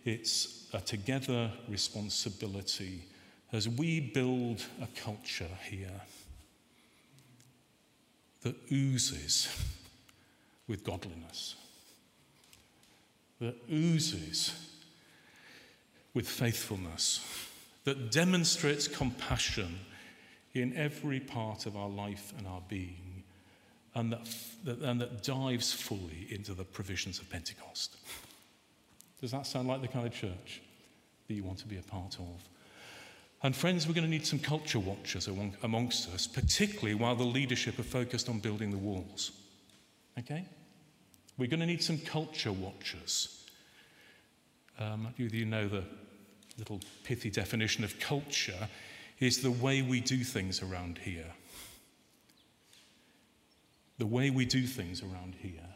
it's 0.06 0.68
a 0.74 0.80
together 0.80 1.52
responsibility 1.68 3.04
as 3.52 3.68
we 3.68 4.00
build 4.00 4.64
a 4.82 4.88
culture 5.00 5.50
here 5.70 6.02
that 8.42 8.56
oozes 8.72 9.48
with 10.68 10.84
godliness, 10.84 11.56
that 13.40 13.56
oozes 13.72 14.70
with 16.14 16.28
faithfulness, 16.28 17.26
that 17.84 18.12
demonstrates 18.12 18.88
compassion 18.88 19.80
in 20.54 20.76
every 20.76 21.20
part 21.20 21.66
of 21.66 21.76
our 21.76 21.90
life 21.90 22.34
and 22.38 22.48
our 22.48 22.62
being, 22.68 23.24
and 23.96 24.14
that, 24.14 24.78
and 24.82 25.02
that 25.02 25.24
dives 25.24 25.74
fully 25.74 26.28
into 26.30 26.54
the 26.54 26.64
provisions 26.64 27.20
of 27.20 27.30
Pentecost. 27.30 27.98
Does 29.20 29.32
that 29.32 29.46
sound 29.46 29.68
like 29.68 29.82
the 29.82 29.88
kind 29.88 30.08
of 30.08 30.14
church 30.14 30.62
that 31.28 31.34
you 31.34 31.44
want 31.44 31.60
to 31.60 31.68
be 31.68 31.78
a 31.78 31.82
part 31.82 32.16
of? 32.20 32.50
And, 33.44 33.56
friends, 33.56 33.88
we're 33.88 33.94
going 33.94 34.06
to 34.06 34.10
need 34.10 34.26
some 34.26 34.40
culture 34.40 34.80
watchers 34.80 35.28
amongst 35.64 36.10
us, 36.14 36.28
particularly 36.28 36.94
while 36.94 37.16
the 37.16 37.24
leadership 37.24 37.80
are 37.80 37.84
focused 37.84 38.30
on 38.30 38.40
building 38.40 38.70
the 38.70 38.78
walls. 38.78 39.32
Okay? 40.20 40.46
We're 41.38 41.50
going 41.50 41.62
to 41.62 41.66
need 41.66 41.82
some 41.82 41.98
culture 41.98 42.52
watchers. 42.52 43.46
Um, 44.80 45.08
you 45.18 45.46
know 45.46 45.68
the 45.68 45.84
little 46.58 46.80
pithy 47.04 47.30
definition 47.30 47.84
of 47.84 48.00
culture 48.00 48.68
is 49.22 49.42
the 49.42 49.52
way 49.52 49.82
we 49.82 50.02
do 50.02 50.24
things 50.24 50.62
around 50.62 50.98
here. 50.98 51.32
The 54.00 54.08
way 54.08 54.32
we 54.32 54.46
do 54.46 54.64
things 54.64 55.04
around 55.04 55.36
here. 55.40 55.70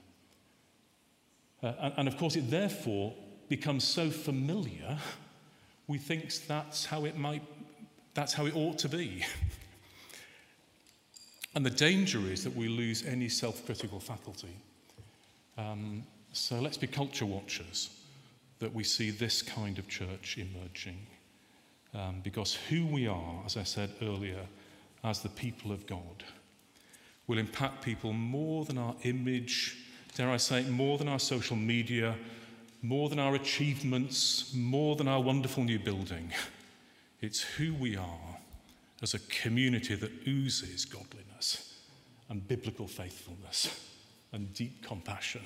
Uh, 1.63 1.73
and, 1.79 1.93
and 1.97 2.07
of 2.07 2.17
course, 2.17 2.35
it 2.35 2.49
therefore 2.49 3.13
becomes 3.47 3.83
so 3.83 4.09
familiar, 4.09 4.97
we 5.87 5.99
think 5.99 6.33
that's 6.47 6.85
how 6.85 7.05
it 7.05 7.17
might, 7.17 7.43
that's 8.15 8.33
how 8.33 8.47
it 8.47 8.55
ought 8.55 8.79
to 8.79 8.89
be. 8.89 9.23
and 11.55 11.63
the 11.63 11.69
danger 11.69 12.19
is 12.19 12.43
that 12.43 12.55
we 12.55 12.67
lose 12.67 13.05
any 13.05 13.29
self 13.29 13.63
critical 13.65 13.99
faculty. 13.99 14.55
Um, 15.57 16.03
so 16.33 16.59
let's 16.59 16.77
be 16.77 16.87
culture 16.87 17.25
watchers 17.25 17.91
that 18.59 18.73
we 18.73 18.83
see 18.83 19.11
this 19.11 19.41
kind 19.41 19.77
of 19.77 19.87
church 19.87 20.37
emerging. 20.37 21.05
Um, 21.95 22.19
because 22.23 22.55
who 22.69 22.85
we 22.85 23.07
are, 23.07 23.41
as 23.45 23.55
I 23.55 23.63
said 23.63 23.89
earlier, 24.01 24.41
as 25.03 25.21
the 25.21 25.29
people 25.29 25.71
of 25.71 25.87
God, 25.87 26.25
will 27.27 27.37
impact 27.37 27.83
people 27.83 28.11
more 28.11 28.65
than 28.65 28.77
our 28.77 28.95
image, 29.03 29.77
dare 30.15 30.29
I 30.29 30.37
say, 30.37 30.63
more 30.63 30.97
than 30.97 31.07
our 31.07 31.19
social 31.19 31.55
media, 31.55 32.15
more 32.81 33.07
than 33.07 33.17
our 33.17 33.35
achievements, 33.35 34.53
more 34.53 34.95
than 34.95 35.07
our 35.07 35.21
wonderful 35.21 35.63
new 35.63 35.79
building. 35.79 36.31
It's 37.21 37.41
who 37.41 37.73
we 37.73 37.95
are 37.95 38.37
as 39.01 39.13
a 39.13 39.19
community 39.19 39.95
that 39.95 40.11
oozes 40.27 40.83
godliness 40.85 41.75
and 42.29 42.45
biblical 42.45 42.87
faithfulness 42.87 43.89
and 44.33 44.53
deep 44.53 44.85
compassion 44.85 45.41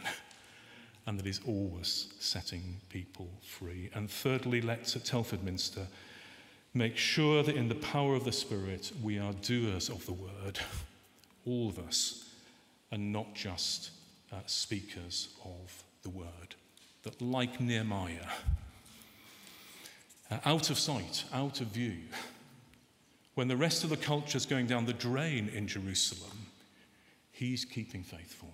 and 1.06 1.20
that 1.20 1.26
is 1.26 1.42
always 1.48 2.14
setting 2.20 2.78
people 2.90 3.30
free. 3.42 3.90
And 3.94 4.10
thirdly, 4.10 4.62
let's 4.62 4.96
at 4.96 5.06
Telford 5.06 5.44
Minster 5.44 5.88
Make 6.74 6.98
sure 6.98 7.42
that 7.42 7.56
in 7.56 7.68
the 7.68 7.76
power 7.76 8.16
of 8.16 8.26
the 8.26 8.32
Spirit, 8.32 8.92
we 9.02 9.18
are 9.18 9.34
doers 9.34 9.90
of 9.90 10.06
the 10.06 10.14
word, 10.14 10.60
all 11.46 11.68
of 11.68 11.80
us, 11.80 12.30
and 12.92 13.12
not 13.12 13.34
just 13.34 13.92
uh, 14.32 14.38
speakers 14.46 15.30
of 15.44 15.84
the 16.04 16.10
word. 16.10 16.56
That, 17.04 17.22
like 17.22 17.60
Nehemiah, 17.60 18.28
uh, 20.30 20.38
out 20.46 20.70
of 20.70 20.78
sight, 20.78 21.24
out 21.34 21.60
of 21.60 21.68
view, 21.68 21.98
when 23.34 23.48
the 23.48 23.58
rest 23.58 23.84
of 23.84 23.90
the 23.90 23.98
culture 23.98 24.38
is 24.38 24.46
going 24.46 24.68
down 24.68 24.86
the 24.86 24.94
drain 24.94 25.50
in 25.50 25.68
Jerusalem, 25.68 26.38
he's 27.32 27.66
keeping 27.66 28.04
faithful. 28.04 28.54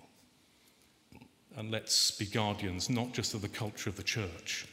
And 1.54 1.70
let's 1.70 2.12
be 2.12 2.24
guardians, 2.24 2.88
not 2.88 3.12
just 3.12 3.34
of 3.34 3.42
the 3.42 3.48
culture 3.48 3.90
of 3.90 3.96
the 3.96 4.02
church 4.02 4.66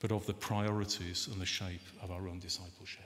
but 0.00 0.10
of 0.10 0.26
the 0.26 0.34
priorities 0.34 1.28
and 1.30 1.40
the 1.40 1.46
shape 1.46 1.86
of 2.02 2.10
our 2.10 2.26
own 2.26 2.38
discipleship. 2.38 3.04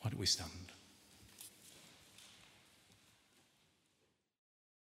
Why 0.00 0.10
do 0.10 0.16
we 0.16 0.26
stand? 0.26 0.65